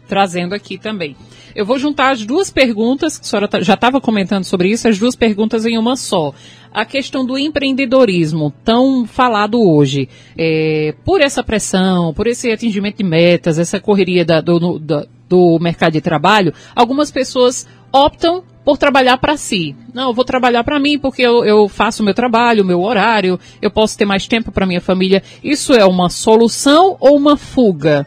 trazendo 0.08 0.54
aqui 0.54 0.78
também. 0.78 1.16
Eu 1.54 1.64
vou 1.64 1.78
juntar 1.78 2.10
as 2.10 2.25
duas 2.25 2.50
perguntas, 2.50 3.19
que 3.19 3.25
a 3.25 3.28
senhora 3.28 3.48
tá, 3.48 3.60
já 3.60 3.75
estava 3.75 4.00
comentando 4.00 4.44
sobre 4.44 4.69
isso, 4.69 4.88
as 4.88 4.98
duas 4.98 5.16
perguntas 5.16 5.64
em 5.66 5.78
uma 5.78 5.96
só. 5.96 6.32
A 6.72 6.84
questão 6.84 7.25
do 7.25 7.38
empreendedorismo, 7.38 8.52
tão 8.64 9.06
falado 9.06 9.60
hoje, 9.60 10.08
é, 10.37 10.94
por 11.04 11.20
essa 11.20 11.42
pressão, 11.42 12.12
por 12.12 12.26
esse 12.26 12.50
atingimento 12.50 12.99
de 12.99 13.04
metas, 13.04 13.58
essa 13.58 13.81
correria 13.81 14.25
da, 14.25 14.40
do, 14.40 14.78
da, 14.78 15.06
do 15.28 15.58
mercado 15.58 15.94
de 15.94 16.00
trabalho, 16.00 16.52
algumas 16.75 17.11
pessoas 17.11 17.66
optam 17.90 18.44
por 18.66 18.76
trabalhar 18.76 19.16
para 19.18 19.37
si. 19.37 19.76
Não, 19.94 20.08
eu 20.08 20.12
vou 20.12 20.25
trabalhar 20.25 20.64
para 20.64 20.80
mim 20.80 20.99
porque 20.99 21.23
eu, 21.23 21.44
eu 21.44 21.68
faço 21.68 22.02
o 22.02 22.04
meu 22.04 22.12
trabalho, 22.12 22.64
o 22.64 22.66
meu 22.66 22.82
horário, 22.82 23.38
eu 23.62 23.70
posso 23.70 23.96
ter 23.96 24.04
mais 24.04 24.26
tempo 24.26 24.50
para 24.50 24.66
minha 24.66 24.80
família. 24.80 25.23
Isso 25.40 25.73
é 25.73 25.85
uma 25.85 26.11
solução 26.11 26.96
ou 26.99 27.16
uma 27.16 27.37
fuga? 27.37 28.04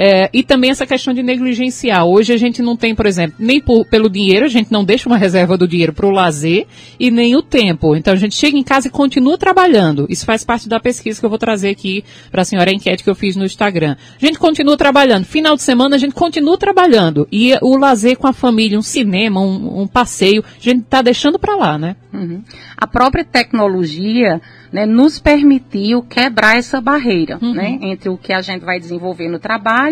É, 0.00 0.30
e 0.32 0.44
também 0.44 0.70
essa 0.70 0.86
questão 0.86 1.12
de 1.12 1.24
negligenciar. 1.24 2.04
Hoje 2.04 2.32
a 2.32 2.36
gente 2.36 2.62
não 2.62 2.76
tem, 2.76 2.94
por 2.94 3.04
exemplo, 3.04 3.34
nem 3.36 3.60
por, 3.60 3.84
pelo 3.84 4.08
dinheiro, 4.08 4.46
a 4.46 4.48
gente 4.48 4.70
não 4.70 4.84
deixa 4.84 5.08
uma 5.08 5.18
reserva 5.18 5.58
do 5.58 5.66
dinheiro 5.66 5.92
para 5.92 6.06
o 6.06 6.10
lazer 6.10 6.68
e 7.00 7.10
nem 7.10 7.34
o 7.34 7.42
tempo. 7.42 7.96
Então 7.96 8.14
a 8.14 8.16
gente 8.16 8.36
chega 8.36 8.56
em 8.56 8.62
casa 8.62 8.86
e 8.86 8.90
continua 8.92 9.36
trabalhando. 9.36 10.06
Isso 10.08 10.24
faz 10.24 10.44
parte 10.44 10.68
da 10.68 10.78
pesquisa 10.78 11.18
que 11.18 11.26
eu 11.26 11.28
vou 11.28 11.38
trazer 11.38 11.70
aqui 11.70 12.04
para 12.30 12.42
a 12.42 12.44
senhora, 12.44 12.70
a 12.70 12.72
enquete 12.72 13.02
que 13.02 13.10
eu 13.10 13.14
fiz 13.16 13.34
no 13.34 13.44
Instagram. 13.44 13.96
A 14.22 14.24
gente 14.24 14.38
continua 14.38 14.76
trabalhando. 14.76 15.24
Final 15.24 15.56
de 15.56 15.62
semana 15.62 15.96
a 15.96 15.98
gente 15.98 16.14
continua 16.14 16.56
trabalhando. 16.56 17.26
E 17.32 17.58
o 17.60 17.76
lazer 17.76 18.16
com 18.16 18.28
a 18.28 18.32
família, 18.32 18.78
um 18.78 18.82
cinema, 18.82 19.40
um, 19.40 19.82
um 19.82 19.86
passeio, 19.88 20.44
a 20.44 20.62
gente 20.62 20.82
está 20.82 21.02
deixando 21.02 21.40
para 21.40 21.56
lá, 21.56 21.76
né? 21.76 21.96
Uhum. 22.12 22.44
A 22.76 22.86
própria 22.86 23.24
tecnologia 23.24 24.40
né, 24.72 24.86
nos 24.86 25.18
permitiu 25.18 26.02
quebrar 26.02 26.56
essa 26.56 26.80
barreira 26.80 27.38
uhum. 27.40 27.54
né, 27.54 27.78
entre 27.82 28.08
o 28.08 28.16
que 28.16 28.32
a 28.32 28.40
gente 28.40 28.64
vai 28.64 28.78
desenvolver 28.78 29.28
no 29.28 29.38
trabalho 29.38 29.87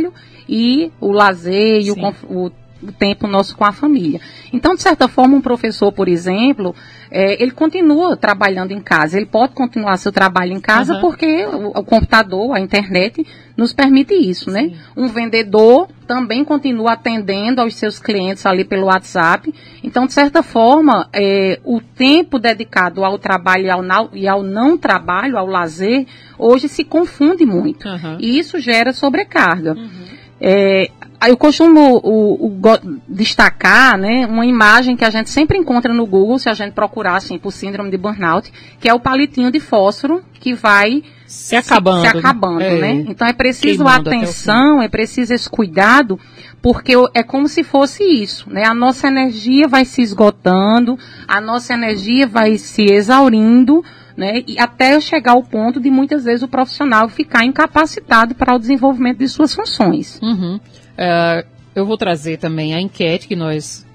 e 0.48 0.90
o 1.00 1.10
lazer 1.10 1.82
e 1.82 1.90
o, 1.90 1.96
o, 2.28 2.46
o, 2.46 2.92
tempo 2.92 3.26
nosso 3.26 3.56
com 3.56 3.64
a 3.64 3.72
família. 3.72 4.20
Então, 4.52 4.74
de 4.74 4.82
certa 4.82 5.08
forma, 5.08 5.36
um 5.36 5.40
professor, 5.40 5.92
por 5.92 6.08
exemplo, 6.08 6.74
é, 7.10 7.42
ele 7.42 7.50
continua 7.50 8.16
trabalhando 8.16 8.72
em 8.72 8.80
casa. 8.80 9.16
Ele 9.16 9.26
pode 9.26 9.54
continuar 9.54 9.96
seu 9.96 10.12
trabalho 10.12 10.52
em 10.52 10.60
casa 10.60 10.94
uhum. 10.94 11.00
porque 11.00 11.46
o, 11.46 11.68
o, 11.68 11.84
computador, 11.84 12.54
a 12.54 12.60
internet, 12.60 13.26
nos 13.56 13.72
permite 13.72 14.14
isso, 14.14 14.50
né? 14.50 14.72
Um 14.96 15.08
vendedor 15.08 15.88
também 16.06 16.44
continua 16.44 16.92
atendendo 16.92 17.60
aos 17.60 17.74
seus 17.74 17.98
clientes 17.98 18.44
ali 18.44 18.64
pelo 18.64 18.86
WhatsApp. 18.86 19.52
Então, 19.82 20.06
de 20.06 20.12
certa 20.12 20.42
forma, 20.42 21.08
é, 21.12 21.58
o 21.64 21.80
tempo 21.80 22.38
dedicado 22.38 23.04
ao 23.04 23.18
trabalho 23.18 23.64
e 23.64 23.70
ao, 23.70 23.82
não, 23.82 24.10
e 24.12 24.28
ao, 24.28 24.42
não 24.42 24.76
trabalho, 24.76 25.38
ao 25.38 25.46
lazer, 25.46 26.06
hoje 26.38 26.68
se 26.68 26.84
confunde 26.84 27.46
muito. 27.46 27.88
Uhum. 27.88 28.18
E 28.20 28.38
isso 28.38 28.58
gera 28.58 28.92
sobrecarga. 28.92 29.72
Uhum. 29.72 30.16
É, 30.38 30.90
eu 31.26 31.36
costumo 31.36 31.98
o, 32.04 32.46
o, 32.46 32.60
destacar 33.08 33.96
né, 33.96 34.26
uma 34.26 34.44
imagem 34.44 34.94
que 34.94 35.04
a 35.04 35.08
gente 35.08 35.30
sempre 35.30 35.56
encontra 35.56 35.94
no 35.94 36.06
Google, 36.06 36.38
se 36.38 36.50
a 36.50 36.54
gente 36.54 36.74
procurar 36.74 37.16
assim, 37.16 37.38
por 37.38 37.52
síndrome 37.52 37.90
de 37.90 37.96
burnout, 37.96 38.52
que 38.78 38.86
é 38.86 38.92
o 38.92 39.00
palitinho 39.00 39.50
de 39.50 39.58
fósforo 39.58 40.22
que 40.34 40.52
vai 40.52 41.02
se 41.26 41.56
acabando, 41.56 42.04
se, 42.04 42.10
se 42.10 42.18
acabando 42.18 42.62
é, 42.62 42.78
né? 42.78 43.04
Então 43.08 43.26
é 43.26 43.32
preciso 43.32 43.86
atenção, 43.86 44.80
é 44.80 44.88
preciso 44.88 45.34
esse 45.34 45.48
cuidado, 45.48 46.18
porque 46.62 46.92
é 47.14 47.22
como 47.22 47.48
se 47.48 47.62
fosse 47.62 48.02
isso, 48.02 48.50
né? 48.50 48.64
A 48.64 48.74
nossa 48.74 49.08
energia 49.08 49.68
vai 49.68 49.84
se 49.84 50.02
esgotando, 50.02 50.98
a 51.26 51.40
nossa 51.40 51.74
energia 51.74 52.26
vai 52.26 52.56
se 52.58 52.84
exaurindo, 52.84 53.84
né? 54.16 54.42
E 54.46 54.58
até 54.58 54.98
chegar 55.00 55.32
ao 55.32 55.42
ponto 55.42 55.80
de 55.80 55.90
muitas 55.90 56.24
vezes 56.24 56.42
o 56.42 56.48
profissional 56.48 57.08
ficar 57.08 57.44
incapacitado 57.44 58.34
para 58.34 58.54
o 58.54 58.58
desenvolvimento 58.58 59.18
de 59.18 59.28
suas 59.28 59.54
funções. 59.54 60.18
Uhum. 60.22 60.56
Uh, 60.56 61.46
eu 61.74 61.84
vou 61.84 61.96
trazer 61.96 62.38
também 62.38 62.74
a 62.74 62.80
enquete 62.80 63.28
que 63.28 63.36
nós 63.36 63.85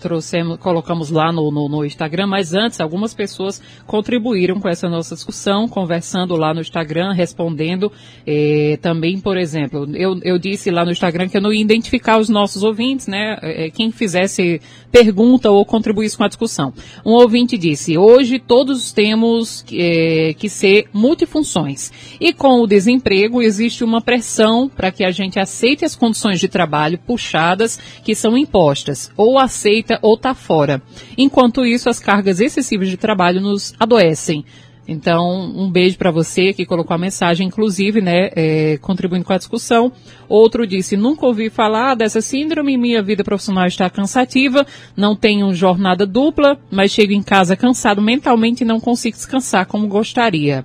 trouxemos, 0.00 0.58
colocamos 0.58 1.10
lá 1.10 1.30
no, 1.32 1.50
no, 1.50 1.68
no, 1.68 1.84
Instagram, 1.84 2.26
mas 2.26 2.54
antes 2.54 2.80
algumas 2.80 3.14
pessoas 3.14 3.62
contribuíram 3.86 4.58
com 4.58 4.68
essa 4.68 4.88
nossa 4.88 5.14
discussão, 5.14 5.68
conversando 5.68 6.34
lá 6.36 6.52
no 6.54 6.60
Instagram, 6.60 7.12
respondendo 7.12 7.92
eh, 8.26 8.78
também, 8.82 9.20
por 9.20 9.36
exemplo, 9.36 9.88
eu, 9.94 10.18
eu 10.22 10.38
disse 10.38 10.70
lá 10.70 10.84
no 10.84 10.90
Instagram 10.90 11.28
que 11.28 11.36
eu 11.36 11.42
não 11.42 11.52
ia 11.52 11.60
identificar 11.60 12.18
os 12.18 12.28
nossos 12.28 12.62
ouvintes, 12.62 13.06
né, 13.06 13.38
eh, 13.42 13.70
quem 13.70 13.92
fizesse 13.92 14.60
pergunta 14.90 15.50
ou 15.50 15.64
contribuísse 15.64 16.16
com 16.16 16.24
a 16.24 16.28
discussão. 16.28 16.72
Um 17.04 17.12
ouvinte 17.12 17.56
disse, 17.56 17.96
hoje 17.96 18.38
todos 18.38 18.92
temos 18.92 19.64
eh, 19.72 20.34
que 20.38 20.48
ser 20.48 20.88
multifunções 20.92 21.92
e 22.20 22.32
com 22.32 22.60
o 22.60 22.66
desemprego 22.66 23.42
existe 23.42 23.84
uma 23.84 24.00
pressão 24.00 24.68
para 24.68 24.90
que 24.90 25.04
a 25.04 25.10
gente 25.10 25.38
aceite 25.38 25.84
as 25.84 25.94
condições 25.94 26.40
de 26.40 26.48
trabalho 26.48 26.98
puxadas 26.98 27.78
que 28.02 28.14
são 28.14 28.36
impostas 28.36 29.10
ou 29.16 29.38
aceite 29.38 29.89
ou 30.02 30.14
está 30.14 30.34
fora. 30.34 30.82
Enquanto 31.16 31.64
isso, 31.64 31.88
as 31.88 31.98
cargas 31.98 32.40
excessivas 32.40 32.88
de 32.88 32.96
trabalho 32.96 33.40
nos 33.40 33.74
adoecem. 33.78 34.44
Então, 34.92 35.52
um 35.54 35.70
beijo 35.70 35.96
para 35.96 36.10
você 36.10 36.52
que 36.52 36.66
colocou 36.66 36.92
a 36.92 36.98
mensagem, 36.98 37.46
inclusive, 37.46 38.00
né, 38.00 38.28
é, 38.34 38.76
contribuindo 38.78 39.24
com 39.24 39.32
a 39.32 39.38
discussão. 39.38 39.92
Outro 40.28 40.66
disse: 40.66 40.96
nunca 40.96 41.26
ouvi 41.26 41.48
falar 41.48 41.94
dessa 41.94 42.20
síndrome, 42.20 42.76
minha 42.76 43.00
vida 43.00 43.22
profissional 43.22 43.66
está 43.66 43.88
cansativa, 43.88 44.66
não 44.96 45.14
tenho 45.14 45.54
jornada 45.54 46.04
dupla, 46.04 46.58
mas 46.72 46.90
chego 46.90 47.12
em 47.12 47.22
casa 47.22 47.56
cansado 47.56 48.02
mentalmente 48.02 48.62
e 48.64 48.66
não 48.66 48.80
consigo 48.80 49.16
descansar 49.16 49.64
como 49.64 49.86
gostaria. 49.86 50.64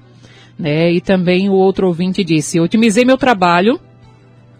Né? 0.57 0.91
E 0.93 1.01
também 1.01 1.47
o 1.47 1.53
outro 1.53 1.85
ouvinte 1.85 2.23
disse: 2.23 2.59
otimizei 2.59 3.05
meu 3.05 3.17
trabalho, 3.17 3.79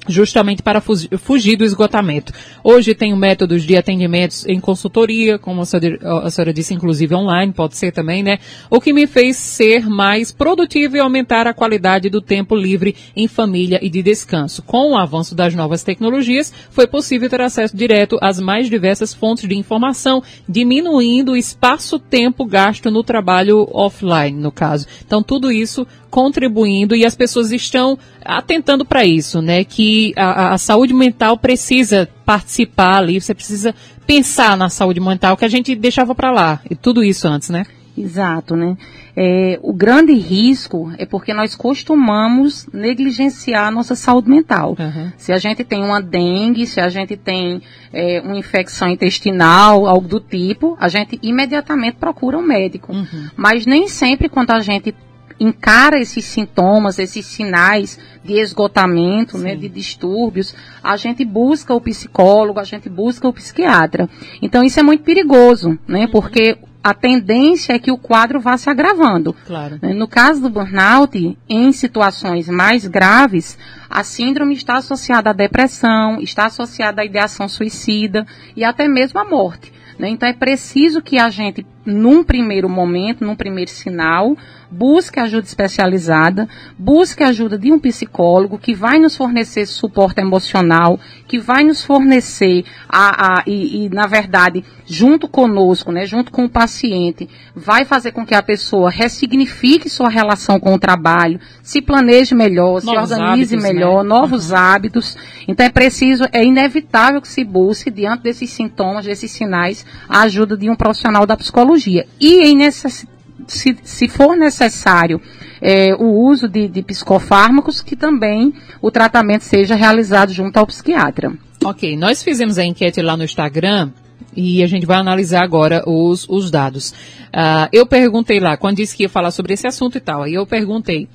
justamente 0.08 0.62
para 0.62 0.82
fugir 0.82 1.58
do 1.58 1.64
esgotamento. 1.64 2.34
Hoje 2.64 2.94
tenho 2.94 3.16
métodos 3.16 3.64
de 3.64 3.76
atendimentos 3.76 4.46
em 4.48 4.60
consultoria, 4.60 5.38
como 5.38 5.62
a 5.62 5.66
senhora, 5.66 6.00
a 6.24 6.30
senhora, 6.30 6.54
disse, 6.54 6.74
inclusive 6.74 7.16
online, 7.16 7.54
pode 7.54 7.78
ser 7.78 7.92
também, 7.92 8.24
né? 8.24 8.40
O 8.70 8.80
que 8.80 8.94
me 8.94 9.08
fez 9.08 9.38
ser 9.38 9.88
mais 9.90 10.32
produtivo 10.32 10.98
e 10.98 11.00
aumentar 11.00 11.48
a 11.48 11.54
qualidade 11.54 12.10
do 12.10 12.22
tempo 12.22 12.56
livre 12.56 12.96
em 13.16 13.28
família 13.28 13.80
e 13.82 13.90
de 13.90 14.02
descanso. 14.02 14.62
Com 14.62 14.92
o 14.92 14.98
avanço 14.98 15.36
das 15.36 15.54
novas 15.54 15.84
tecnologias, 15.84 16.54
foi 16.70 16.88
possível 16.88 17.30
ter 17.30 17.42
acesso 17.42 17.76
direto 17.76 18.18
às 18.22 18.40
mais 18.40 18.70
diversas 18.70 19.14
fontes 19.14 19.48
de 19.48 19.56
informação, 19.56 20.22
diminuindo 20.48 21.34
o 21.34 21.38
espaço-tempo 21.38 22.46
gasto 22.46 22.92
no 22.92 23.04
trabalho 23.04 23.68
offline, 23.72 24.40
no 24.40 24.52
caso. 24.52 24.88
Então, 25.06 25.24
tudo 25.24 25.52
isso 25.52 25.88
contribuindo 26.16 26.96
e 26.96 27.06
as 27.06 27.14
pessoas 27.14 27.52
estão 27.52 28.00
atentando 28.24 28.86
para 28.86 29.04
isso, 29.04 29.42
né? 29.42 29.66
Que 29.66 30.14
a, 30.16 30.54
a, 30.54 30.58
saúde 30.58 30.94
mental 30.94 31.38
precisa 31.38 32.08
participar 32.26 33.00
ali, 33.00 33.20
você 33.20 33.34
precisa 33.34 33.76
pensar 34.08 34.56
na 34.56 34.70
saúde 34.70 35.02
mental 35.02 35.36
que 35.36 35.44
a 35.44 35.50
gente 35.50 35.76
deixava 35.76 36.16
para 36.16 36.32
lá 36.32 36.62
e 36.72 36.74
tudo 36.74 37.04
isso 37.04 37.28
antes, 37.28 37.50
né? 37.50 37.66
Exato, 37.98 38.56
né? 38.56 38.78
É, 39.14 39.60
o 39.62 39.74
grande 39.74 40.14
risco 40.14 40.90
é 40.98 41.06
porque 41.06 41.34
nós 41.34 41.54
costumamos 41.54 42.66
negligenciar 42.72 43.68
a 43.68 43.72
nossa 43.72 43.94
saúde 43.94 44.30
mental. 44.30 44.78
Uhum. 44.80 45.12
Se 45.18 45.34
a 45.34 45.38
gente 45.38 45.66
tem 45.66 45.84
uma 45.84 46.02
dengue, 46.02 46.66
se 46.66 46.80
a 46.80 46.88
gente 46.88 47.18
tem 47.18 47.62
é, 47.92 48.22
uma 48.22 48.38
infecção 48.38 48.88
intestinal, 48.88 49.86
algo 49.86 50.08
do 50.08 50.22
tipo, 50.22 50.78
a 50.80 50.88
gente 50.88 51.20
imediatamente 51.22 51.98
procura 51.98 52.38
um 52.38 52.42
médico. 52.42 52.94
Uhum. 52.94 53.30
Mas 53.36 53.66
nem 53.66 53.90
sempre 53.90 54.30
quando 54.30 54.52
a 54.52 54.62
gente 54.62 54.96
encara 55.40 56.00
esses 56.00 56.26
sintomas, 56.26 56.98
esses 57.00 57.26
sinais 57.26 58.00
de 58.24 58.40
esgotamento, 58.40 59.38
né, 59.38 59.56
de 59.56 59.70
distúrbios, 59.70 60.56
a 60.84 60.96
gente 60.98 61.24
busca 61.26 61.74
o 61.74 61.82
psicólogo, 61.82 62.60
a 62.60 62.64
gente 62.64 62.90
busca 62.90 63.28
o 63.28 63.34
psiquiatra. 63.34 64.10
Então 64.42 64.64
isso 64.64 64.80
é 64.80 64.84
muito 64.84 65.04
perigoso, 65.04 65.78
né, 65.88 66.06
uhum. 66.06 66.12
porque 66.12 66.58
a 66.84 66.94
tendência 66.94 67.74
é 67.74 67.80
que 67.80 67.92
o 67.92 67.98
quadro 67.98 68.40
vá 68.40 68.58
se 68.58 68.70
agravando. 68.70 69.36
Claro. 69.46 69.80
Né, 69.82 69.94
no 69.94 70.08
caso 70.08 70.42
do 70.42 70.50
burnout, 70.50 71.38
em 71.50 71.72
situações 71.72 72.48
mais 72.48 72.88
graves, 72.88 73.58
a 73.90 74.04
síndrome 74.04 74.54
está 74.54 74.78
associada 74.78 75.32
à 75.32 75.34
depressão, 75.34 76.22
está 76.22 76.46
associada 76.46 77.02
à 77.02 77.06
ideação 77.06 77.48
suicida 77.48 78.26
e 78.56 78.64
até 78.64 78.88
mesmo 78.88 79.20
à 79.20 79.26
morte. 79.26 79.74
Né? 79.98 80.10
Então 80.10 80.28
é 80.28 80.34
preciso 80.34 81.02
que 81.02 81.18
a 81.18 81.30
gente, 81.30 81.66
num 81.86 82.24
primeiro 82.24 82.70
momento, 82.70 83.26
num 83.26 83.36
primeiro 83.36 83.72
sinal, 83.72 84.38
busque 84.76 85.20
ajuda 85.20 85.46
especializada, 85.46 86.50
busque 86.78 87.24
ajuda 87.24 87.58
de 87.58 87.72
um 87.72 87.80
psicólogo 87.80 88.58
que 88.58 88.76
vai 88.76 89.00
nos 89.00 89.16
fornecer 89.16 89.66
suporte 89.66 90.20
emocional, 90.20 91.00
que 91.28 91.40
vai 91.40 91.64
nos 91.64 91.82
fornecer 91.82 92.66
a, 92.90 93.38
a 93.40 93.44
e, 93.48 93.86
e, 93.86 93.90
na 93.90 94.06
verdade, 94.06 94.66
junto 94.86 95.28
conosco, 95.30 95.92
né, 95.92 96.06
junto 96.06 96.32
com 96.32 96.46
o 96.46 96.50
paciente, 96.50 97.30
vai 97.56 97.86
fazer 97.86 98.12
com 98.12 98.26
que 98.26 98.36
a 98.36 98.44
pessoa 98.44 98.90
ressignifique 98.90 99.90
sua 99.90 100.10
relação 100.10 100.60
com 100.60 100.74
o 100.74 100.80
trabalho, 100.80 101.40
se 101.64 101.82
planeje 101.82 102.36
melhor, 102.36 102.84
novos 102.84 103.10
se 103.10 103.16
organize 103.16 103.56
hábitos, 103.56 103.64
né? 103.64 103.74
melhor, 103.74 104.04
né? 104.04 104.10
novos 104.10 104.52
uhum. 104.52 104.58
hábitos. 104.58 105.18
Então 105.48 105.66
é 105.66 105.70
preciso, 105.70 106.26
é 106.34 106.44
inevitável 106.44 107.22
que 107.22 107.28
se 107.30 107.44
busque, 107.46 107.90
diante 107.90 108.24
desses 108.24 108.50
sintomas, 108.50 109.06
desses 109.06 109.32
sinais, 109.32 109.86
a 110.10 110.24
ajuda 110.24 110.58
de 110.58 110.70
um 110.70 110.76
profissional 110.76 111.26
da 111.26 111.38
psicologia. 111.38 112.06
E 112.20 112.44
em 112.44 112.58
necessidade 112.58 113.15
se, 113.48 113.78
se 113.84 114.08
for 114.08 114.36
necessário 114.36 115.22
é, 115.62 115.94
o 115.96 116.06
uso 116.06 116.48
de, 116.48 116.68
de 116.68 116.82
psicofármacos, 116.82 117.82
que 117.82 117.96
também 117.96 118.54
o 118.82 118.92
tratamento 118.92 119.44
seja 119.44 119.76
realizado 119.76 120.32
junto 120.32 120.58
ao 120.58 120.68
psiquiatra. 120.68 121.34
Ok, 121.64 121.98
nós 121.98 122.22
fizemos 122.22 122.58
a 122.58 122.66
enquete 122.66 123.02
lá 123.02 123.18
no 123.18 123.24
Instagram 123.24 123.92
e 124.36 124.62
a 124.62 124.68
gente 124.68 124.86
vai 124.86 124.98
analisar 124.98 125.44
agora 125.44 125.84
os, 125.88 126.28
os 126.30 126.52
dados. 126.52 126.92
Uh, 126.92 127.68
eu 127.72 127.86
perguntei 127.86 128.40
lá, 128.40 128.58
quando 128.58 128.78
disse 128.78 128.96
que 128.96 129.04
ia 129.04 129.10
falar 129.10 129.32
sobre 129.32 129.54
esse 129.54 129.66
assunto 129.66 129.98
e 129.98 130.02
tal, 130.02 130.24
aí 130.24 130.34
eu 130.34 130.46
perguntei, 130.46 131.08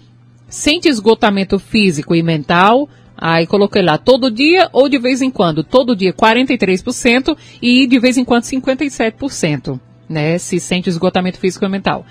sente 0.48 0.88
esgotamento 0.88 1.58
físico 1.58 2.14
e 2.14 2.22
mental? 2.22 2.88
Aí 3.16 3.46
coloquei 3.46 3.82
lá, 3.82 3.98
todo 3.98 4.30
dia 4.30 4.68
ou 4.72 4.88
de 4.88 4.98
vez 4.98 5.20
em 5.20 5.30
quando? 5.30 5.62
Todo 5.62 5.94
dia 5.94 6.12
43% 6.12 7.36
e 7.60 7.86
de 7.86 7.98
vez 7.98 8.16
em 8.16 8.24
quando 8.24 8.44
57% 8.44 9.78
né? 10.10 10.36
Se 10.36 10.58
sente 10.58 10.90
esgotamento 10.90 11.38
físico 11.38 11.64
e 11.64 11.68
mental. 11.68 12.04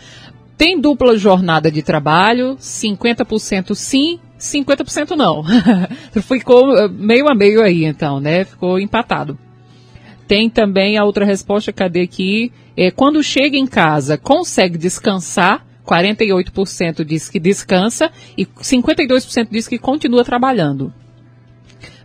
Tem 0.58 0.80
dupla 0.80 1.18
jornada 1.18 1.72
de 1.72 1.82
trabalho, 1.82 2.56
50% 2.58 3.76
sim, 3.76 4.20
50% 4.40 5.16
não. 5.16 5.44
Ficou 6.22 6.78
eh, 6.78 6.88
meio 6.88 7.30
a 7.30 7.36
meio 7.36 7.62
aí, 7.62 7.86
então, 7.86 8.20
né? 8.20 8.46
Ficou 8.46 8.80
empatado. 8.80 9.38
Tem 10.28 10.50
também 10.50 10.98
a 10.98 11.04
outra 11.04 11.26
resposta, 11.26 11.74
cadê 11.74 12.02
aqui? 12.02 12.52
É, 12.78 12.92
quando 12.92 13.24
chega 13.24 13.58
em 13.58 13.66
casa, 13.66 14.18
consegue 14.18 14.78
descansar, 14.78 15.66
48% 15.86 17.04
diz 17.04 17.30
que 17.30 17.40
descansa 17.40 18.12
e 18.38 18.46
52% 18.46 19.48
diz 19.50 19.68
que 19.68 19.80
continua 19.80 20.24
trabalhando. 20.24 20.94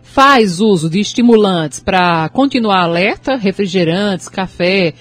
Faz 0.01 0.59
uso 0.61 0.89
de 0.89 0.99
estimulantes 0.99 1.79
para 1.79 2.29
continuar 2.29 2.83
alerta, 2.83 3.35
refrigerantes, 3.35 4.29
café, 4.29 4.93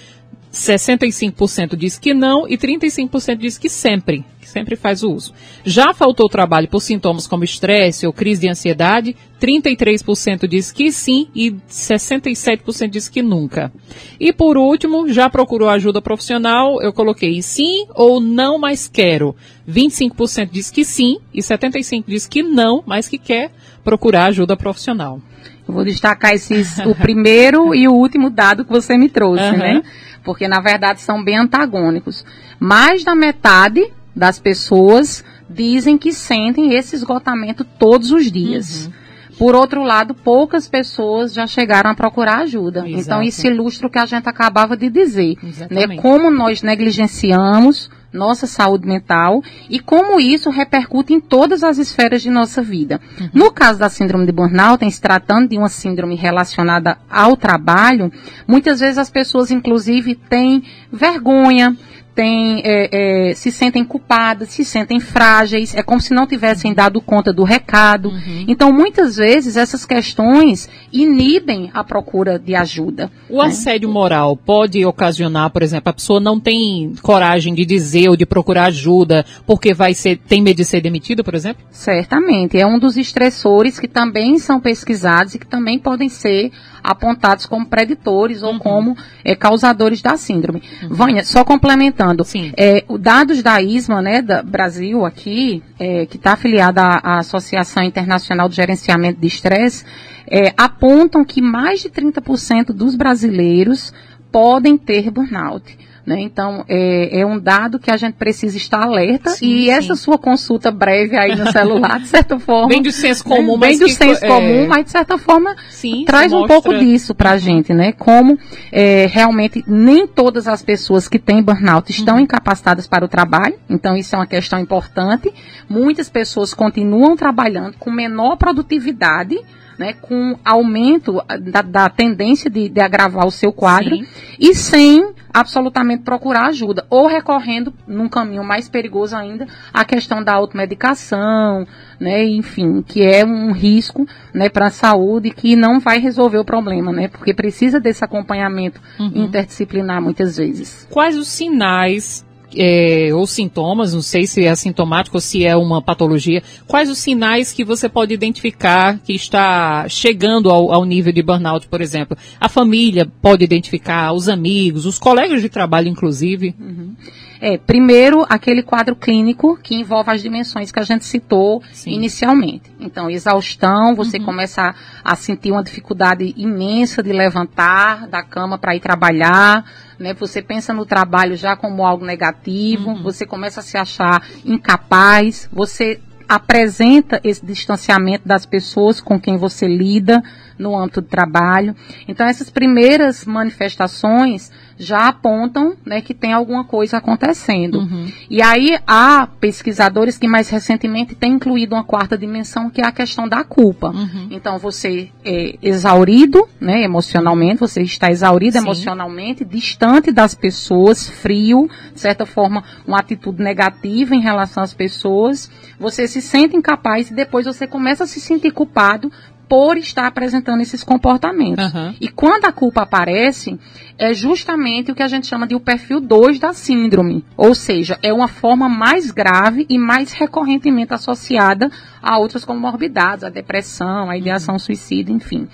65% 0.54 1.76
diz 1.76 1.99
que 1.99 2.14
não 2.14 2.49
e 2.49 2.56
35% 2.56 3.37
diz 3.37 3.58
que 3.58 3.68
sempre, 3.68 4.25
que 4.40 4.49
sempre 4.49 4.76
faz 4.76 5.02
o 5.02 5.12
uso. 5.12 5.34
Já 5.64 5.92
faltou 5.92 6.28
trabalho 6.28 6.68
por 6.68 6.80
sintomas 6.80 7.26
como 7.26 7.44
estresse 7.44 8.06
ou 8.06 8.12
crise 8.12 8.42
de 8.42 8.49
ansiedade, 8.49 9.16
33% 9.40 10.46
diz 10.46 10.70
que 10.70 10.92
sim 10.92 11.28
e 11.34 11.50
67% 11.68 12.88
diz 12.88 13.08
que 13.08 13.20
nunca. 13.20 13.73
E 14.18 14.32
por 14.32 14.56
último, 14.56 15.08
já 15.08 15.28
procurou 15.28 15.68
ajuda 15.68 16.00
profissional, 16.00 16.80
eu 16.80 16.92
coloquei 16.92 17.42
sim 17.42 17.87
ou 17.94 18.20
não, 18.20 18.58
mas 18.58 18.87
quero. 18.87 19.34
25% 19.68 20.50
diz 20.50 20.70
que 20.70 20.84
sim 20.84 21.18
e 21.32 21.40
75% 21.40 22.04
diz 22.06 22.26
que 22.26 22.42
não, 22.42 22.82
mas 22.87 23.08
que 23.08 23.18
quer 23.18 23.50
procurar 23.82 24.26
ajuda 24.26 24.56
profissional. 24.56 25.20
Eu 25.66 25.75
vou 25.75 25.85
destacar 25.85 26.33
esses, 26.33 26.78
o 26.80 26.94
primeiro 26.94 27.75
e 27.75 27.88
o 27.88 27.92
último 27.92 28.28
dado 28.28 28.64
que 28.64 28.71
você 28.71 28.99
me 28.99 29.09
trouxe, 29.09 29.44
uhum. 29.44 29.56
né? 29.59 29.83
porque 30.25 30.49
na 30.49 30.61
verdade 30.61 31.00
são 31.00 31.23
bem 31.23 31.37
antagônicos. 31.37 32.25
Mais 32.59 33.04
da 33.04 33.14
metade 33.14 33.92
das 34.16 34.38
pessoas 34.38 35.23
dizem 35.49 35.99
que 35.99 36.12
sentem 36.12 36.75
esse 36.75 36.97
esgotamento 36.97 37.64
todos 37.64 38.11
os 38.11 38.33
dias. 38.33 38.87
Uhum. 38.87 38.92
Por 39.38 39.54
outro 39.54 39.83
lado, 39.83 40.14
poucas 40.14 40.68
pessoas 40.68 41.35
já 41.35 41.47
chegaram 41.47 41.90
a 41.90 41.94
procurar 41.94 42.38
ajuda. 42.42 42.87
Exato. 42.87 43.00
Então, 43.00 43.23
isso 43.23 43.47
ilustra 43.47 43.88
o 43.88 43.90
que 43.90 43.99
a 43.99 44.06
gente 44.06 44.28
acabava 44.28 44.76
de 44.76 44.88
dizer. 44.88 45.37
Né? 45.71 45.97
Como 45.97 46.30
nós 46.30 46.62
negligenciamos 46.62 47.90
nossa 48.14 48.47
saúde 48.47 48.87
mental 48.87 49.42
e 49.68 49.80
como 49.80 50.21
isso 50.21 50.49
repercute 50.49 51.12
em 51.12 51.21
todas 51.21 51.62
as 51.62 51.78
esferas 51.78 52.23
de 52.23 52.30
nossa 52.30 52.62
vida. 52.62 53.00
Uhum. 53.21 53.28
No 53.35 53.52
caso 53.52 53.78
da 53.78 53.88
síndrome 53.88 54.25
de 54.25 54.33
burnout, 54.33 54.85
em 54.85 54.90
se 54.90 55.00
tratando 55.00 55.49
de 55.49 55.59
uma 55.59 55.68
síndrome 55.68 56.14
relacionada 56.14 56.97
ao 57.11 57.37
trabalho, 57.37 58.12
muitas 58.47 58.80
vezes 58.80 58.99
as 58.99 59.11
pessoas, 59.11 59.50
inclusive, 59.50 60.14
têm 60.14 60.62
vergonha, 60.92 61.76
têm, 62.14 62.62
é, 62.64 63.30
é, 63.30 63.35
se 63.35 63.50
sentem 63.50 63.85
culpadas, 63.85 64.50
se 64.50 64.64
sentem 64.64 65.00
frágeis, 65.00 65.75
é 65.75 65.83
como 65.83 66.00
se 66.00 66.14
não 66.14 66.26
tivessem 66.26 66.73
dado 66.73 67.00
conta 67.00 67.33
do 67.33 67.42
recado. 67.42 68.09
Uhum. 68.09 68.44
Então, 68.47 68.73
muitas 68.73 69.16
vezes, 69.16 69.56
essas 69.56 69.85
questões 69.85 70.68
inibem 70.92 71.71
a 71.75 71.83
procura 71.83 72.38
de 72.38 72.54
ajuda. 72.54 73.11
O 73.28 73.42
né? 73.42 73.49
assédio 73.49 73.88
moral 73.88 74.37
pode 74.37 74.85
ocasionar, 74.85 75.50
por 75.50 75.62
exemplo, 75.62 75.90
a 75.90 75.92
pessoa 75.92 76.21
não 76.21 76.38
tem 76.38 76.94
coragem 77.02 77.54
de 77.54 77.64
dizer 77.64 78.09
ou 78.09 78.16
de 78.16 78.25
procurar 78.25 78.66
ajuda 78.66 79.25
porque 79.47 79.75
vai 79.75 79.94
ser, 79.94 80.16
tem 80.16 80.40
medo 80.40 80.56
de 80.56 80.64
ser 80.64 80.80
demitida, 80.80 81.25
por 81.25 81.35
exemplo? 81.35 81.64
Certamente. 81.71 82.59
É 82.59 82.66
um 82.66 82.78
dos 82.78 82.97
estressores 82.97 83.78
que 83.78 83.88
também 83.88 84.38
são 84.38 84.61
pesquisados 84.61 85.35
e 85.35 85.38
que 85.38 85.47
também 85.47 85.78
podem 85.78 86.09
ser 86.09 86.52
apontados 86.85 87.47
como 87.47 87.67
preditores 87.67 88.43
uhum. 88.43 88.55
ou 88.55 88.59
como 88.59 88.97
é, 89.25 89.35
causadores 89.35 90.03
da 90.03 90.19
síndrome. 90.19 90.62
Uhum. 90.83 90.88
Vânia, 90.91 91.25
só 91.25 91.43
complementando. 91.43 92.25
É, 92.57 92.85
dados 93.00 93.43
da 93.43 93.62
ISMA, 93.62 94.03
né, 94.03 94.21
da 94.21 94.43
Brasil 94.43 95.07
aqui, 95.07 95.62
é, 95.81 96.05
que 96.05 96.19
está 96.19 96.35
afiliada 96.35 96.83
à, 96.83 97.14
à, 97.14 97.19
Associação 97.19 97.83
Internacional 97.83 98.49
de 98.49 98.57
Gerenciamento 98.57 99.19
de 99.19 99.26
Estresse, 99.26 99.85
é, 100.31 100.53
apontam 100.57 101.25
que 101.25 101.41
mais 101.41 101.81
de 101.81 101.88
30% 101.88 102.67
dos 102.67 102.95
brasileiros 102.95 103.93
podem 104.31 104.76
ter 104.76 105.11
burnout. 105.11 105.79
Né? 106.06 106.20
Então, 106.20 106.66
é, 106.68 107.20
é, 107.20 107.26
um 107.26 107.38
dado 107.38 107.78
que 107.78 107.90
a 107.90 107.96
gente 107.96 108.14
precisa 108.14 108.58
estar 108.58 108.82
alerta 108.82 109.30
sim, 109.30 109.46
e 109.46 109.64
sim. 109.64 109.70
essa 109.70 109.94
sua 109.94 110.18
consulta 110.18 110.70
breve 110.70 111.16
aí 111.16 111.34
no 111.34 111.50
celular, 111.50 111.99
de 111.99 112.08
certa 112.08 112.38
forma... 112.38 112.68
Bem 112.68 112.82
do 112.82 112.92
senso 112.92 113.26
né? 113.26 113.37
comum, 113.37 113.54
né? 113.54 113.68
Bem 113.68 113.78
do 113.78 113.87
que, 113.87 113.92
senso 113.92 114.23
é... 114.23 114.28
comum, 114.28 114.66
mas 114.68 114.84
de 114.84 114.90
certa 114.90 115.16
forma 115.16 115.56
sim, 115.70 116.04
traz 116.04 116.30
mostra... 116.30 116.44
um 116.44 116.61
pouco 116.61 116.78
disso 116.78 117.14
para 117.14 117.30
a 117.30 117.38
gente, 117.38 117.73
né? 117.73 117.92
Como 117.92 118.38
é, 118.70 119.06
realmente 119.11 119.64
nem 119.66 120.06
todas 120.06 120.46
as 120.46 120.61
pessoas 120.61 121.08
que 121.08 121.18
têm 121.18 121.42
burnout 121.42 121.90
estão 121.90 122.16
uhum. 122.16 122.20
incapacitadas 122.20 122.87
para 122.87 123.06
o 123.06 123.08
trabalho, 123.08 123.54
então 123.70 123.96
isso 123.96 124.14
é 124.14 124.18
uma 124.18 124.26
questão 124.26 124.58
importante. 124.61 125.32
Muitas 125.70 126.11
pessoas 126.11 126.52
continuam 126.52 127.16
trabalhando 127.16 127.78
com 127.78 127.90
menor 127.90 128.37
produtividade, 128.37 129.38
né, 129.78 129.93
com 129.95 130.38
aumento 130.45 131.23
da, 131.40 131.62
da 131.62 131.88
tendência 131.88 132.50
de, 132.50 132.69
de, 132.69 132.81
agravar 132.81 133.26
o 133.26 133.31
seu 133.31 133.52
quadro 133.52 133.97
Sim. 133.97 134.07
e 134.38 134.54
sem 134.54 135.14
absolutamente 135.33 136.04
procurar 136.04 136.47
ajuda, 136.47 136.87
ou 136.88 137.09
recorrendo 137.09 137.75
num 137.88 138.09
caminho 138.09 138.45
mais 138.45 138.69
perigoso 138.69 139.16
ainda, 139.16 139.49
a 139.73 139.85
questão 139.85 140.23
da 140.23 140.33
automedicação, 140.35 141.66
né, 141.99 142.25
enfim, 142.25 142.83
que 142.83 143.02
é 143.02 143.25
um 143.25 143.50
risco, 143.50 144.07
né, 144.33 144.49
para 144.49 144.69
a 144.69 144.71
saúde 144.71 145.31
que 145.31 145.57
não 145.57 145.81
vai 145.81 145.99
resolver 145.99 146.38
o 146.38 146.45
problema, 146.45 146.93
né, 146.93 147.09
porque 147.09 147.35
precisa 147.35 147.81
desse 147.81 148.04
acompanhamento 148.04 148.81
uhum. 148.99 149.11
interdisciplinar 149.14 150.00
muitas 150.00 150.37
vezes. 150.37 150.87
Quais 150.88 151.19
os 151.19 151.26
sinais 151.26 152.25
é, 152.56 153.11
ou 153.14 153.26
sintomas, 153.26 153.94
não 153.94 154.02
sei 154.02 154.26
se 154.26 154.44
é 154.44 154.50
assintomático 154.50 155.16
ou 155.16 155.20
se 155.20 155.44
é 155.44 155.56
uma 155.56 155.82
patologia, 155.82 156.42
quais 156.66 156.90
os 156.90 156.99
sinais 156.99 157.52
que 157.52 157.64
você 157.64 157.88
pode 157.88 158.14
identificar 158.14 158.99
que 158.99 159.12
está 159.12 159.88
chegando 159.88 160.50
ao, 160.50 160.73
ao 160.73 160.84
nível 160.84 161.12
de 161.12 161.23
burnout, 161.23 161.68
por 161.68 161.80
exemplo? 161.80 162.16
A 162.40 162.49
família 162.49 163.06
pode 163.20 163.44
identificar, 163.44 164.12
os 164.12 164.28
amigos, 164.28 164.87
os 164.87 164.99
colegas 164.99 165.42
de 165.42 165.49
trabalho, 165.49 165.88
inclusive? 165.88 166.54
Uhum. 166.58 166.94
É, 167.40 167.58
primeiro, 167.58 168.25
aquele 168.26 168.62
quadro 168.62 168.96
clínico 168.96 169.58
que 169.62 169.75
envolve 169.75 170.11
as 170.11 170.23
dimensões 170.23 170.73
que 170.73 170.80
a 170.80 170.82
gente 170.82 171.04
citou 171.04 171.62
Sim. 171.73 171.90
inicialmente. 171.90 172.73
Então, 172.80 173.11
exaustão, 173.11 173.94
você 173.94 174.16
uhum. 174.16 174.25
começa 174.25 174.62
a, 174.62 175.12
a, 175.12 175.14
sentir 175.14 175.52
uma 175.52 175.62
dificuldade 175.62 176.32
imensa 176.38 177.02
de 177.02 177.12
levantar 177.12 178.08
da 178.08 178.23
cama 178.23 178.56
para 178.56 178.75
ir 178.75 178.80
trabalhar, 178.80 179.62
né? 179.99 180.15
Você 180.15 180.43
pensa 180.43 180.73
no 180.73 180.87
trabalho 180.87 181.37
já 181.37 181.57
como 181.57 181.85
algo 181.85 182.04
negativo, 182.04 182.91
uhum. 182.91 183.02
você 183.02 183.26
começa 183.26 183.61
a 183.61 183.63
se 183.63 183.76
achar 183.76 184.23
incapaz, 184.45 185.49
você 185.52 186.00
apresenta 186.28 187.21
esse 187.23 187.45
distanciamento 187.45 188.26
das 188.26 188.47
pessoas 188.47 189.00
com 189.00 189.21
quem 189.21 189.37
você 189.37 189.67
lida 189.67 190.23
no 190.59 190.76
âmbito 190.76 191.00
do 191.00 191.09
trabalho. 191.09 191.75
Então, 192.09 192.26
essas 192.26 192.50
primeiras 192.50 193.25
manifestações 193.25 194.50
já 194.76 195.08
apontam 195.08 195.75
né, 195.84 196.00
que 196.00 196.15
tem 196.15 196.32
alguma 196.32 196.65
coisa 196.65 196.99
acontecendo. 196.99 197.78
Uhum. 197.78 198.10
E 198.28 198.43
aí 198.43 198.78
há 198.87 199.26
pesquisadores 199.26 200.19
que 200.19 200.28
mais 200.28 200.49
recentemente 200.49 201.15
têm 201.15 201.34
incluído 201.34 201.75
uma 201.75 201.84
quarta 201.84 202.17
dimensão, 202.17 202.71
que 202.71 202.80
é 202.80 202.87
a 202.87 202.93
questão 202.93 203.28
da 203.28 203.45
culpa. 203.45 203.89
Uhum. 203.91 204.28
Então, 204.30 204.58
você 204.58 205.10
é 205.25 205.56
exaurido 205.63 206.47
né, 206.60 206.82
emocionalmente, 206.82 207.60
você 207.60 207.82
está 207.82 208.10
exaurido 208.10 208.58
Sim. 208.58 208.65
emocionalmente, 208.65 209.45
distante 209.45 210.10
das 210.10 210.34
pessoas, 210.34 211.08
frio, 211.08 211.69
de 211.93 212.00
certa 212.00 212.26
forma, 212.26 212.65
uma 212.87 212.99
atitude 212.99 213.43
negativa 213.43 214.15
em 214.15 214.21
relação 214.21 214.63
às 214.63 214.75
pessoas. 214.75 215.50
Você 215.78 216.06
se 216.08 216.21
sente 216.21 216.56
incapaz 216.56 217.10
e 217.10 217.15
depois 217.15 217.47
você 217.47 217.67
começa 217.67 218.04
a 218.04 218.06
se 218.06 218.21
sentir 218.21 218.50
culpado 218.50 219.10
por 219.49 219.76
estar 219.76 220.07
apresentando 220.07 220.61
esses 220.61 220.83
comportamentos. 220.83 221.73
Uhum. 221.73 221.95
E 222.00 222.09
quando 222.09 222.47
a 222.47 222.52
culpa 222.52 222.83
aparece, 222.83 223.59
é 223.99 224.13
justamente 224.13 224.91
o 224.91 224.95
que 224.95 225.02
a 225.02 225.09
gente 225.09 225.26
chama 225.26 225.47
de 225.47 225.54
o 225.54 225.61
perfil 225.61 226.00
2 226.00 226.39
da 226.39 226.52
síndrome. 226.52 227.25
Ou 227.37 227.54
seja, 227.54 227.99
é 228.02 228.13
uma 228.13 228.28
forma 228.28 228.69
mais 228.69 229.11
grave 229.11 229.67
e 229.69 229.78
mais 229.78 230.13
recorrentemente 230.13 230.95
associada 230.95 231.71
a 232.02 232.19
outras 232.19 232.45
comorbidades, 232.45 233.25
a 233.25 233.30
depressão, 233.30 234.11
a 234.11 234.17
ideação 234.17 234.54
uhum. 234.54 234.59
suicida, 234.59 235.13
enfim. 235.13 235.49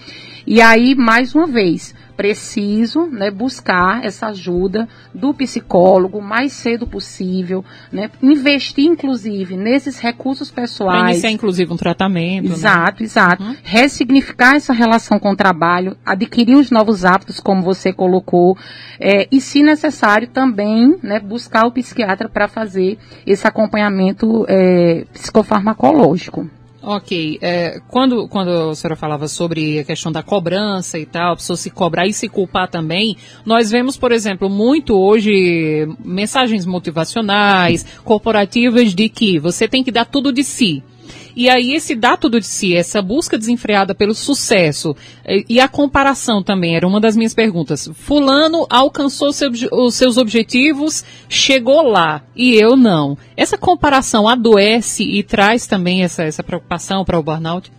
E 0.47 0.61
aí, 0.61 0.95
mais 0.95 1.35
uma 1.35 1.47
vez, 1.47 1.95
preciso 2.21 3.07
né, 3.07 3.31
buscar 3.31 4.05
essa 4.05 4.27
ajuda 4.27 4.87
do 5.15 5.33
psicólogo 5.33 6.19
o 6.19 6.23
mais 6.23 6.53
cedo 6.53 6.87
possível, 6.87 7.65
né, 7.91 8.11
investir 8.23 8.85
inclusive 8.85 9.57
nesses 9.57 9.99
recursos 9.99 10.51
pessoais. 10.51 11.01
Pra 11.01 11.11
iniciar 11.13 11.31
inclusive 11.31 11.73
um 11.73 11.79
tratamento. 11.79 12.53
Exato, 12.53 13.01
né? 13.01 13.07
exato. 13.07 13.43
Uhum. 13.43 13.57
Ressignificar 13.63 14.57
essa 14.57 14.75
relação 14.75 15.19
com 15.19 15.33
o 15.33 15.37
trabalho, 15.37 15.97
adquirir 16.05 16.57
os 16.57 16.71
novos 16.71 17.07
hábitos, 17.07 17.41
como 17.41 17.63
você 17.63 17.91
colocou, 17.91 18.55
é, 19.01 19.27
e 19.33 19.41
se 19.41 19.63
necessário 19.63 20.29
também 20.29 20.99
né, 21.03 21.19
buscar 21.21 21.67
o 21.67 21.73
psiquiatra 21.73 22.29
para 22.29 22.49
fazer 22.49 22.99
esse 23.27 23.47
acompanhamento 23.47 24.45
é, 24.47 25.07
psicofarmacológico. 25.11 26.47
Ok. 26.83 27.39
É, 27.43 27.81
quando, 27.89 28.27
quando 28.29 28.71
a 28.71 28.75
senhora 28.75 28.97
falava 28.97 29.29
sobre 29.29 29.79
a 29.79 29.85
questão 29.85 30.11
da 30.11 30.23
cobrança 30.23 30.99
e 30.99 31.05
tal, 31.05 31.35
a 31.35 31.37
pessoa 31.37 31.57
se 31.57 31.71
cobrar 31.71 32.07
e 32.07 32.13
se 32.13 32.29
culpar 32.29 32.69
também, 32.69 33.17
nós 33.45 33.71
vemos, 33.71 33.97
por 33.97 34.13
exemplo, 34.13 34.49
muito 34.49 34.99
hoje 34.99 35.87
mensagens 36.03 36.65
motivacionais, 36.65 37.85
corporativas 38.03 38.95
de 38.95 39.09
que 39.09 39.39
você 39.39 39.69
tem 39.69 39.85
que 39.85 39.93
dar 39.93 40.07
tudo 40.07 40.33
de 40.33 40.43
si. 40.43 40.83
E 41.35 41.49
aí 41.49 41.73
esse 41.73 41.95
dá 41.95 42.17
tudo 42.17 42.41
de 42.41 42.47
si, 42.47 42.75
essa 42.75 43.01
busca 43.01 43.39
desenfreada 43.39 43.95
pelo 43.95 44.15
sucesso 44.15 44.97
e 45.49 45.61
a 45.61 45.69
comparação 45.69 46.43
também 46.43 46.77
era 46.77 46.87
uma 46.87 47.01
das 47.01 47.17
minhas 47.17 47.35
perguntas. 47.35 47.89
Fulano 47.95 48.67
alcançou 48.69 49.33
seu, 49.33 49.51
os 49.73 49.95
seus 49.95 50.17
objetivos, 50.17 51.05
chegou 51.29 51.83
lá 51.83 52.23
e 52.35 52.55
eu 52.55 52.77
não. 52.77 53.17
Essa 53.37 53.57
comparação 53.57 54.29
adoece 54.29 55.05
e 55.05 55.23
traz 55.23 55.67
também 55.67 56.03
essa, 56.03 56.25
essa 56.25 56.43
preocupação 56.43 57.05
para 57.05 57.19
o 57.19 57.23
burnout? 57.23 57.71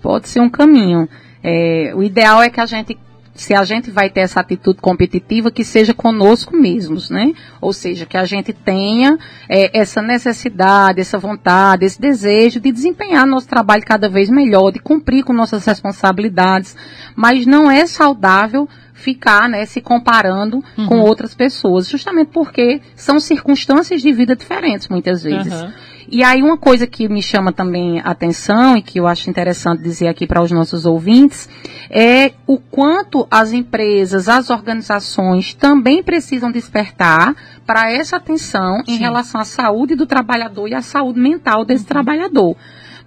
Pode 0.00 0.28
ser 0.28 0.40
um 0.40 0.48
caminho. 0.48 1.08
É, 1.42 1.92
o 1.94 2.02
ideal 2.02 2.42
é 2.42 2.50
que 2.50 2.60
a 2.60 2.66
gente 2.66 2.96
se 3.34 3.54
a 3.54 3.64
gente 3.64 3.90
vai 3.90 4.10
ter 4.10 4.20
essa 4.20 4.40
atitude 4.40 4.80
competitiva, 4.80 5.50
que 5.50 5.64
seja 5.64 5.94
conosco 5.94 6.56
mesmos, 6.56 7.10
né? 7.10 7.32
Ou 7.60 7.72
seja, 7.72 8.04
que 8.04 8.16
a 8.16 8.24
gente 8.24 8.52
tenha 8.52 9.18
é, 9.48 9.78
essa 9.78 10.02
necessidade, 10.02 11.00
essa 11.00 11.18
vontade, 11.18 11.84
esse 11.84 12.00
desejo 12.00 12.60
de 12.60 12.70
desempenhar 12.72 13.26
nosso 13.26 13.48
trabalho 13.48 13.84
cada 13.84 14.08
vez 14.08 14.28
melhor, 14.28 14.70
de 14.70 14.78
cumprir 14.78 15.24
com 15.24 15.32
nossas 15.32 15.64
responsabilidades. 15.64 16.76
Mas 17.14 17.46
não 17.46 17.70
é 17.70 17.86
saudável 17.86 18.68
ficar 18.92 19.48
né, 19.48 19.64
se 19.64 19.80
comparando 19.80 20.62
uhum. 20.76 20.86
com 20.86 21.00
outras 21.00 21.34
pessoas, 21.34 21.88
justamente 21.88 22.28
porque 22.32 22.82
são 22.94 23.18
circunstâncias 23.18 24.02
de 24.02 24.12
vida 24.12 24.36
diferentes 24.36 24.88
muitas 24.88 25.22
vezes. 25.22 25.62
Uhum. 25.62 25.72
E 26.12 26.24
aí 26.24 26.42
uma 26.42 26.58
coisa 26.58 26.88
que 26.88 27.08
me 27.08 27.22
chama 27.22 27.52
também 27.52 28.00
a 28.00 28.10
atenção 28.10 28.76
e 28.76 28.82
que 28.82 28.98
eu 28.98 29.06
acho 29.06 29.30
interessante 29.30 29.80
dizer 29.80 30.08
aqui 30.08 30.26
para 30.26 30.42
os 30.42 30.50
nossos 30.50 30.84
ouvintes 30.84 31.48
é 31.88 32.32
o 32.48 32.58
quanto 32.58 33.28
as 33.30 33.52
empresas, 33.52 34.28
as 34.28 34.50
organizações 34.50 35.54
também 35.54 36.02
precisam 36.02 36.50
despertar 36.50 37.34
para 37.64 37.92
essa 37.92 38.16
atenção 38.16 38.82
Sim. 38.84 38.94
em 38.94 38.96
relação 38.98 39.40
à 39.40 39.44
saúde 39.44 39.94
do 39.94 40.04
trabalhador 40.04 40.66
e 40.66 40.74
à 40.74 40.82
saúde 40.82 41.20
mental 41.20 41.64
desse 41.64 41.84
uhum. 41.84 41.88
trabalhador. 41.88 42.56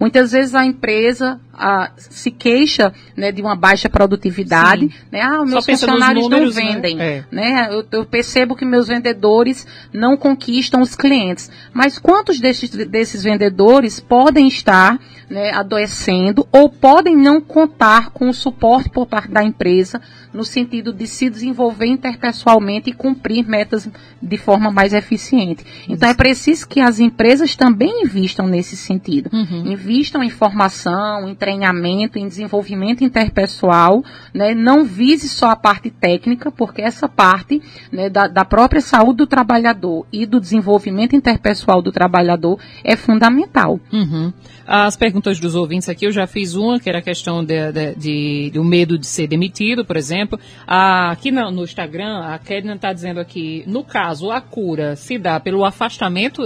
Muitas 0.04 0.34
vezes 0.34 0.54
a 0.54 0.66
empresa 0.66 1.40
a, 1.54 1.94
se 1.96 2.30
queixa 2.30 2.92
né, 3.16 3.32
de 3.32 3.42
uma 3.42 3.56
baixa 3.56 3.90
produtividade, 3.90 4.94
né? 5.10 5.22
Ah, 5.22 5.46
meus 5.46 5.66
funcionários 5.66 6.26
números, 6.26 6.58
não 6.58 6.62
né? 6.62 6.74
vendem, 6.74 6.96
né? 6.98 7.26
né? 7.32 7.70
Eu, 7.72 7.86
eu, 7.90 8.06
percebo 8.06 8.54
que 8.54 8.66
meus 8.66 8.90
vendedores 8.90 9.66
não 9.94 10.18
conquistam 10.18 10.82
os 10.82 10.94
clientes. 10.94 11.50
Mas 11.74 11.98
quantos 11.98 12.42
desses, 12.42 12.70
desses 12.70 13.24
vendedores 13.24 14.02
podem 14.02 14.46
estar 14.46 15.00
né, 15.30 15.52
adoecendo 15.54 16.46
ou 16.52 16.68
podem 16.68 17.16
não 17.16 17.40
contar 17.40 18.10
com 18.10 18.28
o 18.28 18.34
suporte 18.34 18.90
por 18.90 19.08
parte 19.08 19.32
da 19.32 19.42
empresa 19.42 20.02
no 20.34 20.44
sentido 20.44 20.92
de 20.92 21.06
se 21.08 21.30
desenvolver 21.30 21.86
interpessoalmente 21.86 22.90
e 22.90 22.94
cumprir 22.94 23.48
metas 23.48 23.90
de 24.22 24.38
forma 24.38 24.72
mais 24.72 24.94
eficiente. 24.94 25.66
Então 25.88 26.10
é 26.10 26.14
preciso 26.14 26.68
que 26.68 26.80
as 26.80 27.00
empresas 27.00 27.56
também 27.56 28.04
invistam 28.04 28.48
nesse 28.48 28.76
sentido. 28.76 29.30
Uhum. 29.32 29.72
Invistam 29.72 30.24
em 30.24 30.30
formação, 30.30 31.28
em 31.28 31.36
treinamento, 31.36 32.18
em 32.18 32.28
desenvolvimento 32.28 33.04
interpessoal, 33.04 34.04
né? 34.34 34.54
não 34.56 34.86
vise 34.86 35.30
só 35.30 35.52
a 35.52 35.56
parte 35.56 35.90
técnica, 35.90 36.52
porque 36.52 36.82
essa 36.82 37.08
parte 37.08 37.62
né, 37.92 38.10
da, 38.10 38.28
da 38.28 38.46
própria 38.46 38.82
saúde 38.82 39.18
do 39.18 39.28
trabalhador 39.28 40.06
e 40.12 40.26
do 40.26 40.40
desenvolvimento 40.40 41.16
interpessoal 41.16 41.82
do 41.82 41.92
trabalhador 41.92 42.60
é 42.84 42.96
fundamental. 42.96 43.80
Uhum. 43.92 44.34
As 44.66 44.96
perguntas 44.96 45.40
dos 45.40 45.56
ouvintes 45.56 45.90
aqui, 45.90 46.06
eu 46.06 46.12
já 46.12 46.26
fiz 46.26 46.56
uma, 46.56 46.80
que 46.80 46.90
era 46.90 47.00
a 47.00 47.02
questão 47.02 47.44
de, 47.44 47.72
de, 47.72 47.96
de 47.96 48.52
do 48.54 48.64
medo 48.64 48.98
de 48.98 49.06
ser 49.06 49.28
demitido, 49.28 49.84
por 49.84 49.98
exemplo. 49.98 50.23
Ah, 50.68 51.12
aqui 51.12 51.32
no, 51.32 51.52
no, 51.52 51.64
Instagram, 51.64 52.20
a 52.26 52.38
Kedna 52.40 52.76
está 52.76 52.92
dizendo 52.94 53.20
aqui, 53.20 53.64
no 53.68 53.84
caso, 53.84 54.32
a 54.32 54.42
cura 54.42 54.96
se 54.96 55.18
dá 55.18 55.40
pelo 55.40 55.66
afastamento, 55.66 56.44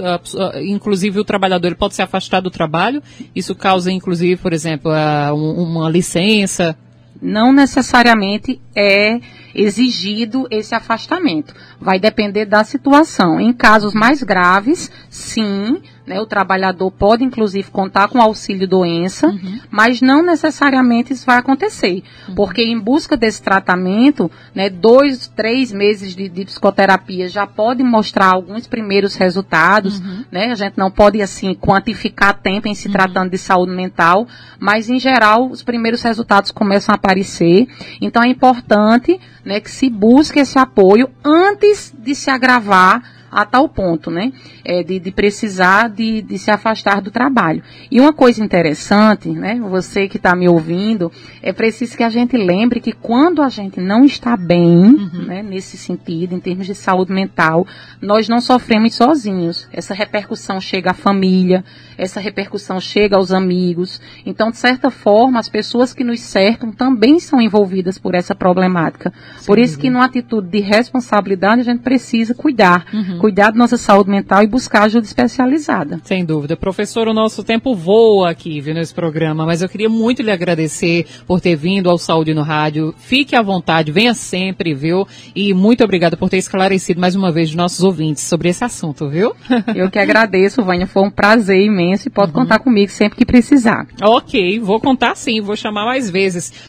inclusive 0.62 1.20
o 1.20 1.24
trabalhador 1.24 1.74
pode 1.74 1.94
se 1.94 2.02
afastar 2.02 2.40
do 2.40 2.50
trabalho, 2.50 3.02
isso 3.34 3.54
causa, 3.54 3.90
inclusive, 3.90 4.36
por 4.40 4.52
exemplo, 4.52 4.90
uma 5.32 5.90
licença. 5.90 6.76
Não 7.20 7.52
necessariamente 7.52 8.60
é 8.76 9.18
exigido 9.54 10.46
esse 10.50 10.74
afastamento. 10.74 11.52
Vai 11.80 11.98
depender 11.98 12.44
da 12.44 12.62
situação. 12.62 13.40
Em 13.40 13.52
casos 13.52 13.92
mais 13.92 14.22
graves, 14.22 14.90
sim, 15.10 15.82
né, 16.08 16.18
o 16.18 16.26
trabalhador 16.26 16.90
pode, 16.90 17.22
inclusive, 17.22 17.70
contar 17.70 18.08
com 18.08 18.20
auxílio 18.20 18.66
doença, 18.66 19.28
uhum. 19.28 19.60
mas 19.70 20.00
não 20.00 20.22
necessariamente 20.22 21.12
isso 21.12 21.26
vai 21.26 21.36
acontecer. 21.36 22.02
Uhum. 22.26 22.34
Porque 22.34 22.62
em 22.62 22.78
busca 22.78 23.14
desse 23.14 23.42
tratamento, 23.42 24.30
né, 24.54 24.70
dois, 24.70 25.28
três 25.28 25.70
meses 25.70 26.16
de, 26.16 26.28
de, 26.28 26.46
psicoterapia 26.46 27.28
já 27.28 27.46
pode 27.46 27.82
mostrar 27.82 28.32
alguns 28.32 28.66
primeiros 28.66 29.16
resultados. 29.16 30.00
Uhum. 30.00 30.24
Né, 30.32 30.46
a 30.46 30.54
gente 30.54 30.78
não 30.78 30.90
pode, 30.90 31.20
assim, 31.20 31.54
quantificar 31.54 32.38
tempo 32.40 32.66
em 32.66 32.74
se 32.74 32.88
uhum. 32.88 32.94
tratando 32.94 33.30
de 33.30 33.38
saúde 33.38 33.72
mental, 33.72 34.26
mas, 34.58 34.88
em 34.88 34.98
geral, 34.98 35.50
os 35.50 35.62
primeiros 35.62 36.02
resultados 36.02 36.50
começam 36.50 36.94
a 36.94 36.96
aparecer. 36.96 37.68
Então, 38.00 38.22
é 38.22 38.28
importante 38.28 39.20
né, 39.44 39.60
que 39.60 39.70
se 39.70 39.90
busque 39.90 40.40
esse 40.40 40.58
apoio 40.58 41.10
antes 41.22 41.94
de 41.96 42.14
se 42.14 42.30
agravar 42.30 43.17
a 43.30 43.44
tal 43.44 43.68
ponto, 43.68 44.10
né? 44.10 44.32
É, 44.64 44.82
de, 44.82 44.98
de 44.98 45.10
precisar 45.10 45.88
de, 45.88 46.22
de 46.22 46.38
se 46.38 46.50
afastar 46.50 47.00
do 47.00 47.10
trabalho. 47.10 47.62
E 47.90 48.00
uma 48.00 48.12
coisa 48.12 48.42
interessante, 48.42 49.28
né? 49.28 49.58
Você 49.68 50.08
que 50.08 50.16
está 50.16 50.34
me 50.34 50.48
ouvindo, 50.48 51.10
é 51.42 51.52
preciso 51.52 51.96
que 51.96 52.02
a 52.02 52.08
gente 52.08 52.36
lembre 52.36 52.80
que 52.80 52.92
quando 52.92 53.42
a 53.42 53.48
gente 53.48 53.80
não 53.80 54.04
está 54.04 54.36
bem, 54.36 54.78
uhum. 54.78 55.24
né, 55.26 55.42
nesse 55.42 55.76
sentido, 55.76 56.34
em 56.34 56.40
termos 56.40 56.66
de 56.66 56.74
saúde 56.74 57.12
mental, 57.12 57.66
nós 58.00 58.28
não 58.28 58.40
sofremos 58.40 58.94
sozinhos. 58.94 59.68
Essa 59.72 59.94
repercussão 59.94 60.60
chega 60.60 60.90
à 60.90 60.94
família, 60.94 61.64
essa 61.96 62.20
repercussão 62.20 62.80
chega 62.80 63.16
aos 63.16 63.32
amigos. 63.32 64.00
Então, 64.24 64.50
de 64.50 64.56
certa 64.56 64.90
forma, 64.90 65.38
as 65.38 65.48
pessoas 65.48 65.92
que 65.92 66.04
nos 66.04 66.20
cercam 66.20 66.70
também 66.72 67.18
são 67.18 67.40
envolvidas 67.40 67.98
por 67.98 68.14
essa 68.14 68.34
problemática. 68.34 69.12
Sim, 69.38 69.46
por 69.46 69.58
isso 69.58 69.78
que, 69.78 69.90
numa 69.90 70.04
atitude 70.04 70.48
de 70.48 70.60
responsabilidade, 70.60 71.60
a 71.60 71.64
gente 71.64 71.80
precisa 71.80 72.34
cuidar. 72.34 72.86
Uhum. 72.92 73.17
Cuidar 73.18 73.50
da 73.50 73.58
nossa 73.58 73.76
saúde 73.76 74.10
mental 74.10 74.42
e 74.42 74.46
buscar 74.46 74.84
ajuda 74.84 75.06
especializada. 75.06 76.00
Sem 76.04 76.24
dúvida. 76.24 76.56
Professor, 76.56 77.08
o 77.08 77.14
nosso 77.14 77.42
tempo 77.42 77.74
voa 77.74 78.30
aqui, 78.30 78.60
viu, 78.60 78.74
nesse 78.74 78.94
programa, 78.94 79.44
mas 79.44 79.62
eu 79.62 79.68
queria 79.68 79.88
muito 79.88 80.22
lhe 80.22 80.30
agradecer 80.30 81.06
por 81.26 81.40
ter 81.40 81.56
vindo 81.56 81.90
ao 81.90 81.98
Saúde 81.98 82.34
no 82.34 82.42
Rádio. 82.42 82.94
Fique 82.98 83.34
à 83.34 83.42
vontade, 83.42 83.92
venha 83.92 84.14
sempre, 84.14 84.74
viu? 84.74 85.06
E 85.34 85.52
muito 85.52 85.84
obrigada 85.84 86.16
por 86.16 86.28
ter 86.28 86.38
esclarecido 86.38 87.00
mais 87.00 87.14
uma 87.14 87.32
vez 87.32 87.50
os 87.50 87.54
nossos 87.54 87.82
ouvintes 87.82 88.24
sobre 88.24 88.48
esse 88.48 88.64
assunto, 88.64 89.08
viu? 89.08 89.34
Eu 89.74 89.90
que 89.90 89.98
agradeço, 89.98 90.62
Vânia. 90.62 90.86
Foi 90.86 91.02
um 91.02 91.10
prazer 91.10 91.60
imenso 91.60 92.08
e 92.08 92.10
pode 92.10 92.32
uhum. 92.32 92.42
contar 92.42 92.58
comigo 92.58 92.90
sempre 92.90 93.18
que 93.18 93.24
precisar. 93.24 93.86
Ok, 94.02 94.60
vou 94.60 94.80
contar 94.80 95.16
sim, 95.16 95.40
vou 95.40 95.56
chamar 95.56 95.84
mais 95.84 96.10
vezes. 96.10 96.68